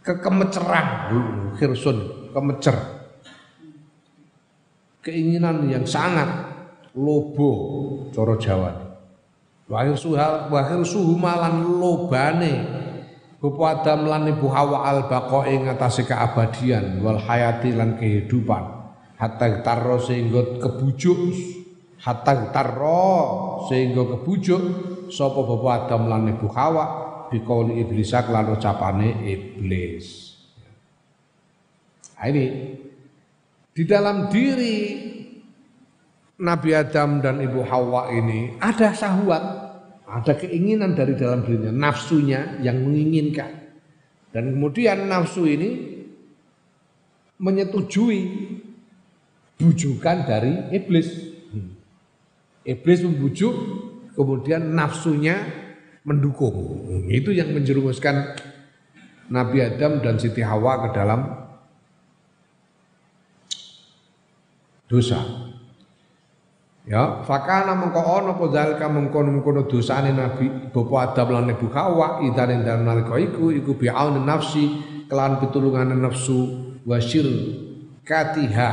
[0.00, 0.88] kekemeceran
[1.60, 2.76] khirsun kemecer.
[5.04, 6.28] Keinginan yang sangat
[6.96, 7.52] lobo
[8.16, 8.72] cara Jawa.
[9.68, 12.79] Wa suha wa suhu malan lobane
[13.40, 18.64] Bapak Adam lan Ibu Hawa al baqo ing atase keabadian wal hayati lan kehidupan.
[19.16, 21.20] Hatta tarro sehingga kebujuk.
[22.04, 24.62] Hatta tarro sehingga kebujuk.
[25.08, 26.84] Sapa Bapak Adam lan Ibu Hawa
[27.32, 30.36] bikauli iblis lan ucapane iblis.
[32.20, 32.76] Nah, ini
[33.72, 34.76] di dalam diri
[36.40, 39.59] Nabi Adam dan Ibu Hawa ini ada syahwat
[40.10, 43.70] ada keinginan dari dalam dirinya, nafsunya yang menginginkan.
[44.34, 45.70] Dan kemudian nafsu ini
[47.38, 48.20] menyetujui
[49.58, 51.08] bujukan dari iblis.
[52.66, 53.54] Iblis membujuk,
[54.18, 55.40] kemudian nafsunya
[56.02, 56.86] mendukung.
[57.08, 58.36] Itu yang menjerumuskan
[59.30, 61.20] Nabi Adam dan Siti Hawa ke dalam
[64.90, 65.49] dosa.
[66.90, 72.50] Ya, fakana mengko ana apa zalika mengkono-mengkono dosane Nabi Bapa Adam lan Ibu Hawa idan
[72.50, 74.66] ing dalem nalika iku iku bi'aun nafsi
[75.06, 76.50] kelan pitulungane nafsu
[76.82, 77.30] wasyir
[78.02, 78.70] katiha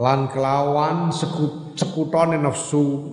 [0.00, 3.12] lan kelawan sekut, sekutone nafsu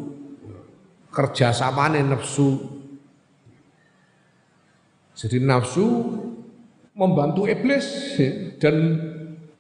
[1.12, 2.56] kerjasamane nafsu.
[5.12, 5.84] Jadi nafsu
[6.96, 8.16] membantu iblis
[8.64, 8.76] dan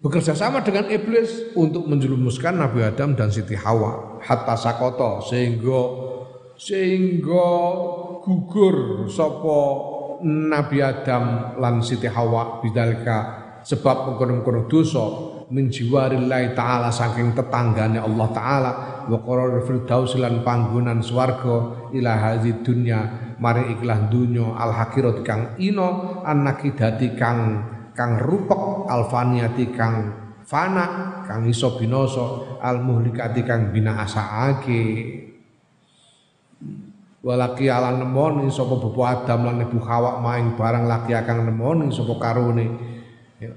[0.06, 4.22] bekerja sama dengan iblis untuk menjerumuskan Nabi Adam dan Siti Hawa.
[4.22, 5.82] Hatta sakoto sehingga
[6.53, 7.49] sehingga
[8.22, 9.57] gugur sopo
[10.22, 13.18] Nabi Adam lan Siti Hawa bidalika
[13.65, 15.06] sebab mengkono-mengkono dosa
[15.49, 18.72] min jiwarillahi taala saking tetanggane Allah taala.
[19.10, 25.57] Wa qarar firdaus lan panggonan swarga ila hadzi dunya mari ikhlas dunya al hakirat kang
[25.57, 29.95] ino annakidati kang kang rupek alfaniati kang
[30.45, 34.84] fana kang iso binoso al muhlikati kang asaake
[37.26, 42.13] walaki ala nemoni sapa bapa Adam lan ibu Hawa maing barang laki akang nemoni sapa
[42.22, 42.65] karone
[43.41, 43.49] ya.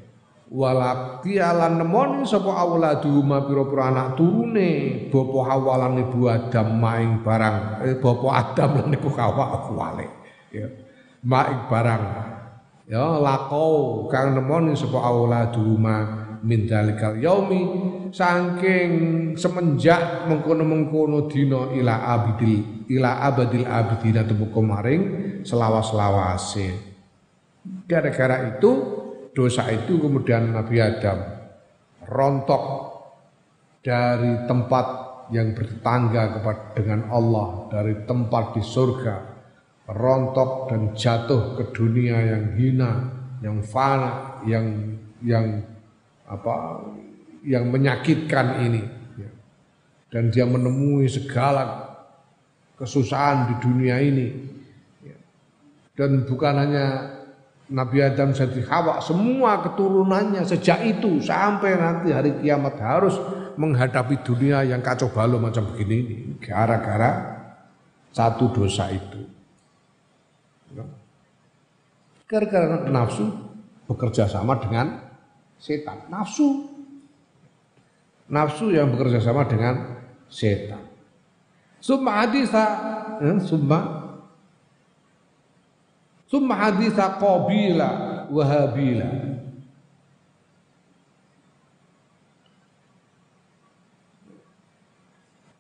[0.48, 5.05] walaki ala nemoni sapa awladu ma pira-pira anak turune.
[5.12, 8.01] Bapa Hawa lan ibu Adam maing barang eh,
[8.32, 10.06] Adam lan ibu Hawa kuwale
[10.48, 10.65] ya.
[11.20, 12.02] Maing barang
[12.89, 15.12] ya lakau kang nemoni sapa
[15.77, 15.97] ma
[16.40, 17.60] min dalikal yaumi
[18.09, 18.90] saking
[19.36, 25.02] semenjak mengkono-mengkono dina ila abidil ila abadil abidina temuko maring
[25.44, 26.73] selawas-lawase.
[27.85, 28.73] Gara-gara itu
[29.36, 31.19] dosa itu kemudian Nabi Adam
[32.09, 32.65] rontok
[33.85, 34.86] dari tempat
[35.28, 39.28] yang bertetangga kepada dengan Allah dari tempat di surga
[39.89, 42.93] rontok dan jatuh ke dunia yang hina
[43.40, 44.66] yang fana yang
[45.24, 45.65] yang
[46.28, 46.85] apa
[47.40, 48.82] yang menyakitkan ini
[49.16, 49.31] ya.
[50.12, 51.89] dan dia menemui segala
[52.77, 54.28] kesusahan di dunia ini
[55.09, 55.16] ya.
[55.97, 56.86] dan bukan hanya
[57.69, 63.16] Nabi Adam jadi Hawa semua keturunannya sejak itu sampai nanti hari kiamat harus
[63.56, 67.40] menghadapi dunia yang kacau balau macam begini ini gara-gara
[68.12, 69.38] satu dosa itu.
[72.28, 73.32] Gara-gara nafsu
[73.89, 75.01] bekerja sama dengan
[75.57, 76.69] setan, nafsu.
[78.28, 80.85] Nafsu yang bekerja sama dengan setan.
[81.81, 82.65] Summa hadisa,
[83.24, 83.81] eh, summa
[86.28, 89.09] summa hadisa qabila wa habila.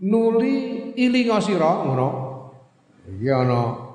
[0.04, 0.54] Nuli
[0.94, 2.08] ilinga sira ngono.
[3.08, 3.87] Iki ana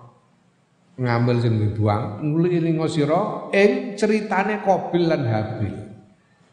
[0.94, 5.76] ngambil sing dibuang, nuli ilinga sira ing ceritane Qabil lan Habil.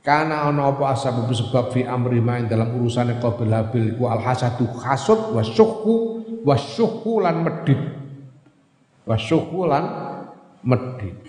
[0.00, 4.64] Karena ana apa asbab sebab fi amri main dalam urusan Qabil Habil iku al hasadu
[4.80, 7.80] hasud wa syukhu wa syukhu lan medit.
[9.04, 9.84] Wa syukhu lan
[10.64, 11.20] medit.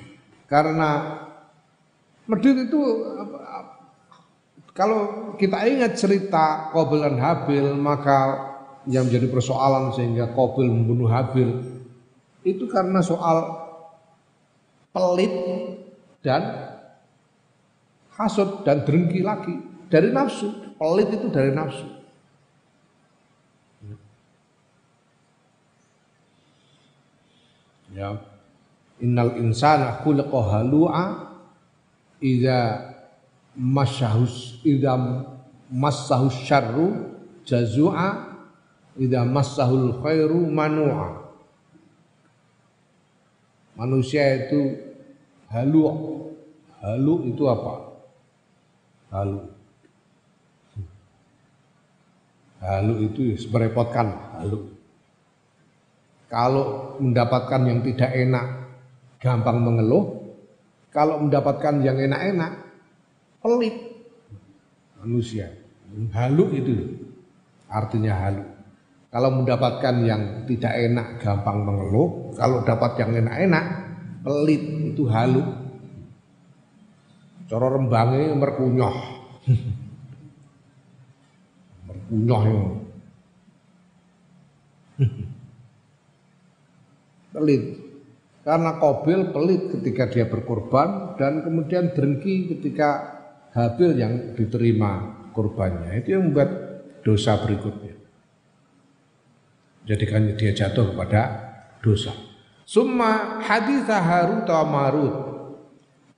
[0.47, 1.19] Karena
[2.31, 2.79] medit itu
[4.71, 8.47] kalau kita ingat cerita Qabil dan Habil maka
[8.87, 11.80] yang menjadi persoalan sehingga Qabil membunuh Habil
[12.41, 13.69] itu karena soal
[14.91, 15.33] pelit
[16.25, 16.73] dan
[18.17, 19.55] hasut dan dengki lagi
[19.89, 20.49] dari nafsu.
[20.77, 21.87] Pelit itu dari nafsu.
[27.91, 28.17] Ya.
[29.01, 31.05] Innal insana khuliqa halu'a
[32.21, 32.89] idza
[33.57, 34.95] masyahus idza
[35.67, 38.31] massahus syarru jazua
[38.95, 41.20] idza massahul khairu manu'a.
[43.81, 44.77] Manusia itu
[45.49, 45.81] halu.
[46.81, 47.91] Halu itu apa?
[49.11, 49.39] halu.
[52.61, 54.69] Halu itu merepotkan, halu.
[56.31, 58.45] Kalau mendapatkan yang tidak enak,
[59.19, 60.21] gampang mengeluh.
[60.93, 62.51] Kalau mendapatkan yang enak-enak,
[63.43, 63.75] pelit.
[65.01, 65.51] Manusia.
[66.13, 66.71] Halu itu
[67.67, 68.45] artinya halu.
[69.11, 72.31] Kalau mendapatkan yang tidak enak, gampang mengeluh.
[72.39, 73.65] Kalau dapat yang enak-enak,
[74.23, 74.63] pelit
[74.95, 75.43] itu halu.
[77.51, 78.95] Cara rembange merkunyoh.
[81.91, 82.63] merkunyoh itu.
[87.35, 87.63] pelit.
[88.41, 93.19] Karena Kobil pelit ketika dia berkorban dan kemudian dengki ketika
[93.51, 95.99] Habil yang diterima korbannya.
[95.99, 96.49] Itu yang membuat
[97.03, 97.90] dosa berikutnya.
[99.85, 101.21] Jadikan dia jatuh kepada
[101.81, 102.13] dosa.
[102.65, 105.15] Summa haditha Harut wa Marut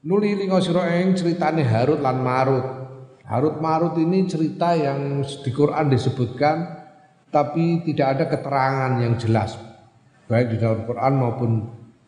[0.03, 2.67] Nuli lingo sira ing ceritane Harut lan Marut.
[3.23, 6.83] Harut Marut ini cerita yang di Quran disebutkan
[7.31, 9.55] tapi tidak ada keterangan yang jelas
[10.27, 11.51] baik di dalam Quran maupun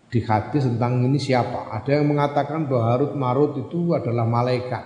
[0.09, 1.69] di hadis tentang ini siapa.
[1.69, 4.83] Ada yang mengatakan bahwa Harut Marut itu adalah malaikat.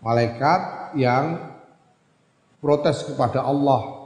[0.00, 0.60] Malaikat
[0.96, 1.52] yang
[2.64, 3.99] protes kepada Allah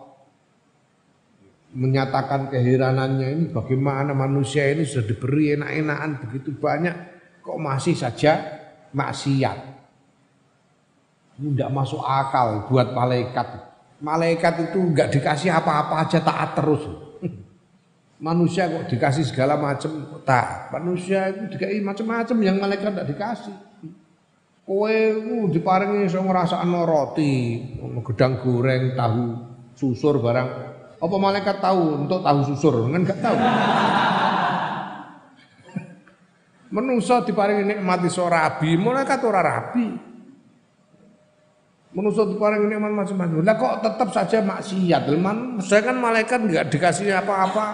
[1.75, 6.95] menyatakan keheranannya ini bagaimana manusia ini sudah diberi enak-enakan begitu banyak
[7.43, 8.39] kok masih saja
[8.95, 9.59] maksiat.
[11.35, 13.75] Ini tidak masuk akal buat malaikat.
[13.99, 16.87] Malaikat itu nggak dikasih apa-apa aja taat terus.
[18.27, 20.71] Manusia kok dikasih segala macam tak.
[20.71, 23.57] Manusia itu dikasih macam-macam yang malaikat tidak dikasih.
[24.65, 27.61] Kowe uh, diparingi iso ngrasakno roti,
[28.01, 29.25] gedang goreng, tahu,
[29.77, 30.64] susur barang
[31.05, 32.89] apa malaikat tahu untuk tahu susur?
[32.89, 33.37] Kan enggak tahu.
[36.75, 40.15] Menusa diparingi nikmat iso rabi, malaikat ora rabi.
[41.95, 43.39] Manusia diparing nikmat macam-macam.
[43.47, 45.07] Lah kok tetap saja maksiat?
[45.15, 47.67] Man, saya kan malaikat nggak dikasih apa-apa,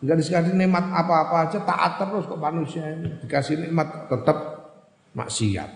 [0.00, 4.38] nggak dikasih nikmat apa-apa aja taat terus kok manusia ini dikasih nikmat tetap
[5.12, 5.70] maksiat.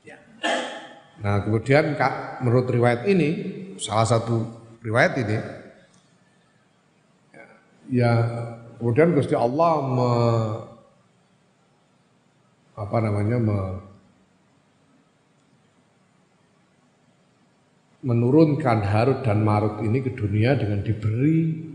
[0.00, 0.16] Ya.
[1.20, 3.28] Nah kemudian kak, menurut riwayat ini
[3.76, 5.36] salah satu riwayat ini
[7.90, 8.12] ya
[8.80, 10.12] kemudian Gusti Allah me,
[12.80, 13.58] apa namanya me,
[18.00, 21.68] menurunkan Harut dan Marut ini ke dunia dengan diberi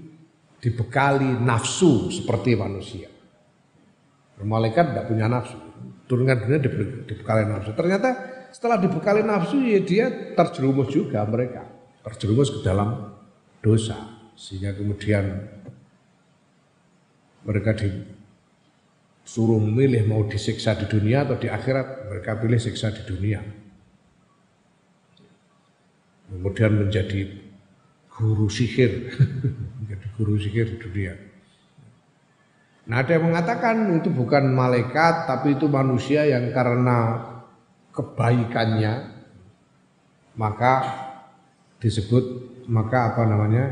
[0.58, 3.14] dibekali nafsu seperti manusia.
[4.42, 5.56] Malaikat tidak punya nafsu,
[6.10, 6.60] turunkan dunia
[7.06, 7.72] dibekali nafsu.
[7.78, 8.10] Ternyata
[8.50, 11.70] setelah dibekali nafsu ya dia terjerumus juga mereka,
[12.06, 13.18] terjerumus ke dalam
[13.66, 13.98] dosa
[14.38, 15.26] sehingga kemudian
[17.50, 23.42] mereka disuruh memilih mau disiksa di dunia atau di akhirat mereka pilih siksa di dunia.
[26.30, 27.42] Kemudian menjadi
[28.14, 29.10] guru sihir
[29.82, 31.14] menjadi guru sihir di dunia.
[32.86, 37.34] Nah ada yang mengatakan itu bukan malaikat tapi itu manusia yang karena
[37.98, 38.94] kebaikannya
[40.38, 41.05] maka
[41.80, 42.24] disebut
[42.72, 43.66] maka apa namanya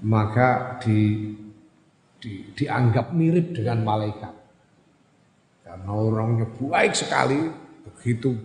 [0.00, 1.30] maka di
[2.20, 4.34] di, dianggap mirip dengan malaikat.
[5.64, 7.48] Karena orangnya baik sekali,
[7.88, 8.36] begitu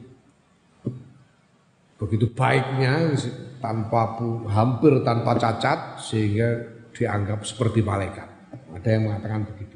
[1.96, 3.16] begitu baiknya
[3.64, 4.20] tanpa
[4.52, 8.28] hampir tanpa cacat sehingga dianggap seperti malaikat.
[8.76, 9.76] Ada yang mengatakan begitu.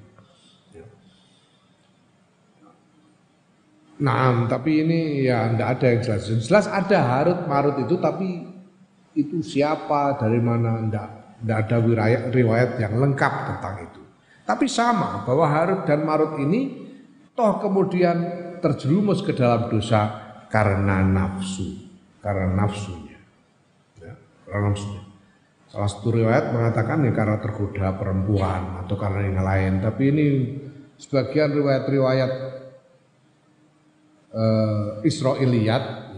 [4.00, 6.22] Nah, tapi ini ya tidak ada yang jelas.
[6.48, 8.48] Jelas ada Harut Marut itu, tapi
[9.12, 11.08] itu siapa, dari mana, tidak
[11.40, 11.78] tidak ada
[12.32, 14.02] riwayat yang lengkap tentang itu.
[14.48, 16.90] Tapi sama bahwa Harut dan Marut ini
[17.36, 18.18] toh kemudian
[18.64, 20.16] terjerumus ke dalam dosa
[20.48, 21.92] karena nafsu,
[22.24, 23.20] karena nafsunya.
[24.00, 24.16] Ya,
[24.48, 25.04] karena nafsunya.
[25.70, 29.74] Salah satu riwayat mengatakan ya karena tergoda perempuan atau karena yang lain.
[29.86, 30.26] Tapi ini
[30.98, 32.59] sebagian riwayat-riwayat
[34.34, 36.10] uh, Israiliyat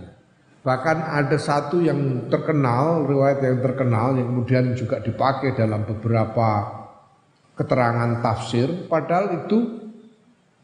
[0.61, 6.69] Bahkan ada satu yang terkenal, riwayat yang terkenal yang kemudian juga dipakai dalam beberapa
[7.57, 9.89] keterangan tafsir, padahal itu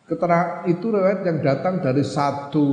[0.06, 2.68] keterangan itu riwayat yang datang dari satu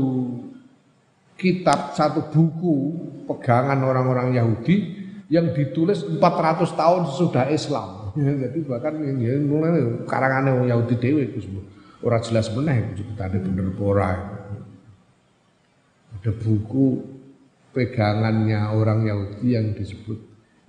[1.41, 2.77] kitab, satu buku
[3.25, 5.01] pegangan orang-orang Yahudi
[5.33, 6.21] yang ditulis 400
[6.77, 8.13] tahun sesudah Islam.
[8.45, 9.01] Jadi bahkan
[9.49, 11.41] mulai karangan orang Yahudi dewe itu
[12.05, 14.44] orang jelas meneh ada bener pora.
[16.25, 17.05] Ada buku
[17.77, 20.17] pegangannya orang Yahudi yang disebut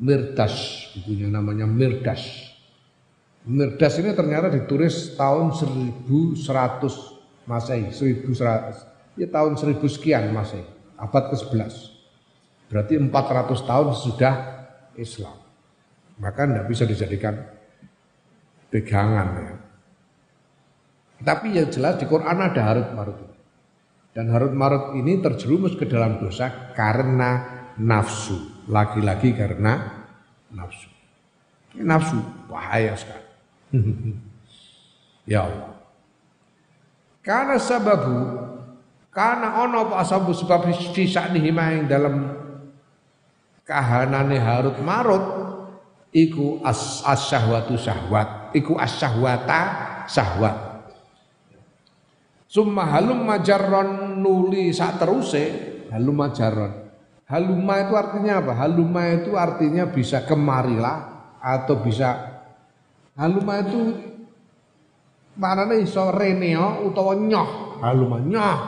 [0.03, 0.51] Mirdas,
[0.91, 2.51] bukunya namanya Mirdas.
[3.47, 6.43] Mirdas ini ternyata ditulis tahun 1100
[7.47, 10.67] Masehi, 1100 ya tahun 1000 sekian Masehi,
[10.99, 11.71] abad ke-11.
[12.67, 14.33] Berarti 400 tahun sudah
[14.99, 15.39] Islam.
[16.19, 17.31] Maka tidak bisa dijadikan
[18.67, 19.55] pegangan ya.
[21.23, 23.34] Tapi yang jelas di Quran ada harut marut.
[24.15, 27.43] Dan Harut Marut ini terjerumus ke dalam dosa karena
[27.75, 28.63] nafsu.
[28.71, 30.07] Lagi-lagi karena
[30.55, 30.87] nafsu.
[31.75, 33.27] Nafsu bahaya sekali.
[35.35, 35.75] ya Allah.
[37.19, 38.15] Karena sababu
[39.11, 40.63] karena ono apa sababu sebab
[40.95, 42.15] saknihi yang dalam
[43.67, 45.25] kahanane Harut Marut
[46.15, 49.61] iku as, as syahwatu syahwat iku as syahwata
[50.07, 50.75] syahwat
[52.55, 53.89] Summa halum majarron
[54.25, 55.43] nuli saat teruse
[55.93, 56.73] halum majarron.
[57.25, 58.53] Haluma itu artinya apa?
[58.53, 60.97] Haluma itu artinya bisa kemarilah
[61.41, 62.09] atau bisa
[63.17, 63.81] haluma itu
[65.37, 67.49] maknanya iso reneo utawa nyoh.
[67.81, 68.59] Haluma nyoh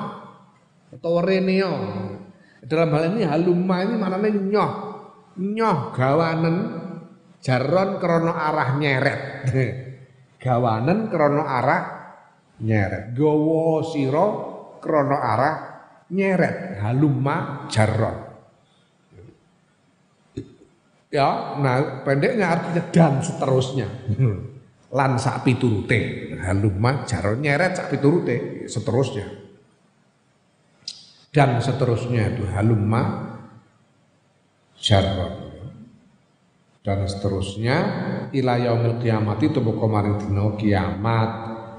[0.90, 1.74] utawa reneo.
[2.66, 4.72] Dalam hal ini haluma ini maknanya nyoh.
[5.38, 6.58] Nyoh gawanen
[7.38, 9.22] jaron krono arah nyeret.
[10.42, 11.82] Gawanen krono arah
[12.66, 13.14] nyeret.
[13.14, 14.57] Gowo siro
[14.88, 15.56] krono arah
[16.08, 18.28] nyeret haluma jarron
[21.12, 23.88] ya nah pendeknya artinya dan seterusnya.
[24.88, 29.28] Lan sak piturute haluma jarron nyeret sak piturute seterusnya.
[31.32, 33.36] Dan seterusnya itu haluma
[34.80, 35.48] jarron
[36.88, 37.78] dan seterusnya
[38.32, 41.30] ila yaumil kiamat itu maring dina kiamat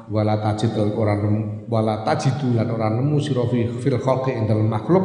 [0.08, 5.04] wala tajid ora nemu wala tajidu lan ora nemu sira fil khalqi ing makhluk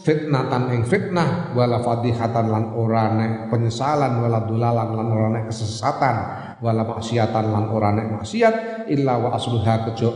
[0.00, 6.16] fitnatan ing fitnah wala fadihatan lan ora nek penyesalan wala dulalan lan ora nek kesesatan
[6.64, 8.54] wala maksiatan lan ora nek maksiat
[8.88, 10.10] illa wa asluha kejo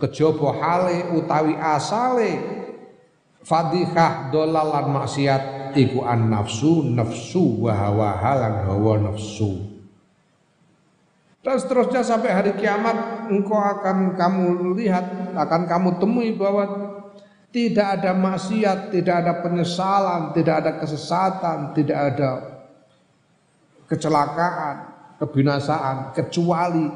[0.00, 2.58] kejaba hale utawi asale.
[3.40, 9.69] Fadihah dolalan maksiat iku an nafsu nafsu wa hawa halan hawa nafsu
[11.40, 16.64] dan seterusnya sampai hari kiamat engkau akan kamu lihat akan kamu temui bahwa
[17.50, 22.30] tidak ada maksiat, tidak ada penyesalan, tidak ada kesesatan, tidak ada
[23.90, 24.76] kecelakaan,
[25.18, 26.86] kebinasaan kecuali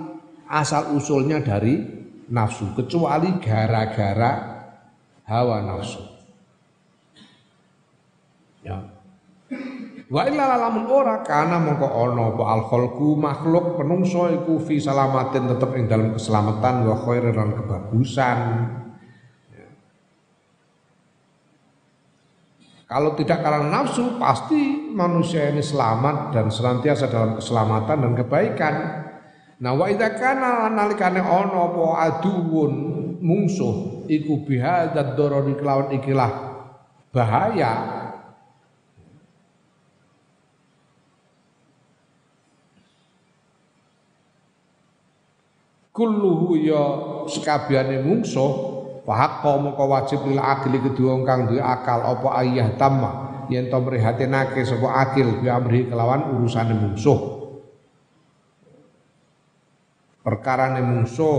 [0.46, 1.82] asal usulnya dari
[2.30, 4.32] nafsu, kecuali gara-gara
[5.26, 6.02] hawa nafsu.
[8.62, 8.93] Ya.
[10.12, 15.48] Wa illa lamun ora kana mongko ana apa al khalqu makhluk penungso iku fi salamatin
[15.48, 18.38] tetep ing dalam keselamatan wa khairan kebagusan.
[19.48, 19.68] Ya.
[22.84, 28.74] Kalau tidak karena nafsu, pasti manusia ini selamat dan senantiasa dalam keselamatan dan kebaikan.
[29.64, 32.72] Nah, wa idza kana nalikane ana apa aduun
[33.24, 36.32] mungsuh iku bihadzat darari kelawan ikilah
[37.08, 37.72] bahaya
[45.94, 46.82] kulluhu ya
[47.30, 48.52] sekabehane mungsuh
[49.06, 54.66] fahaqqa moko wajib lil akli kedua kang duwe akal apa ayah tamma yen to mrihatinake
[54.66, 57.36] sapa akil bi amri kelawan urusane mungsuh.
[60.24, 61.38] Perkara mungsuh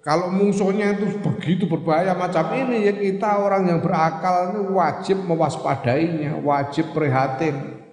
[0.00, 6.40] kalau mungsuhnya itu begitu berbahaya macam ini ya kita orang yang berakal ini wajib mewaspadainya
[6.40, 7.84] wajib prihatin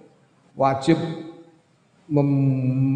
[0.56, 0.96] wajib
[2.06, 2.28] mem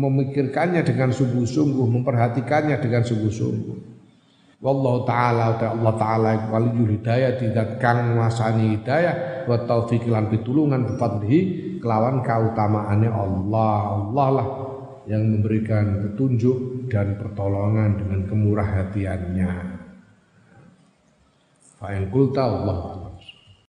[0.00, 3.90] memikirkannya dengan sungguh-sungguh, memperhatikannya dengan sungguh-sungguh.
[4.60, 10.84] Wallahu taala ta Allah taala waliyul hidayah tidak kang masani hidayah wa taufiq lan pitulungan
[10.84, 11.40] bifadlihi
[11.80, 13.80] kelawan kautamaannya Allah.
[13.96, 14.48] Allah lah
[15.08, 19.52] yang memberikan petunjuk dan pertolongan dengan kemurah hatiannya.
[21.80, 23.09] Fa in qulta Allah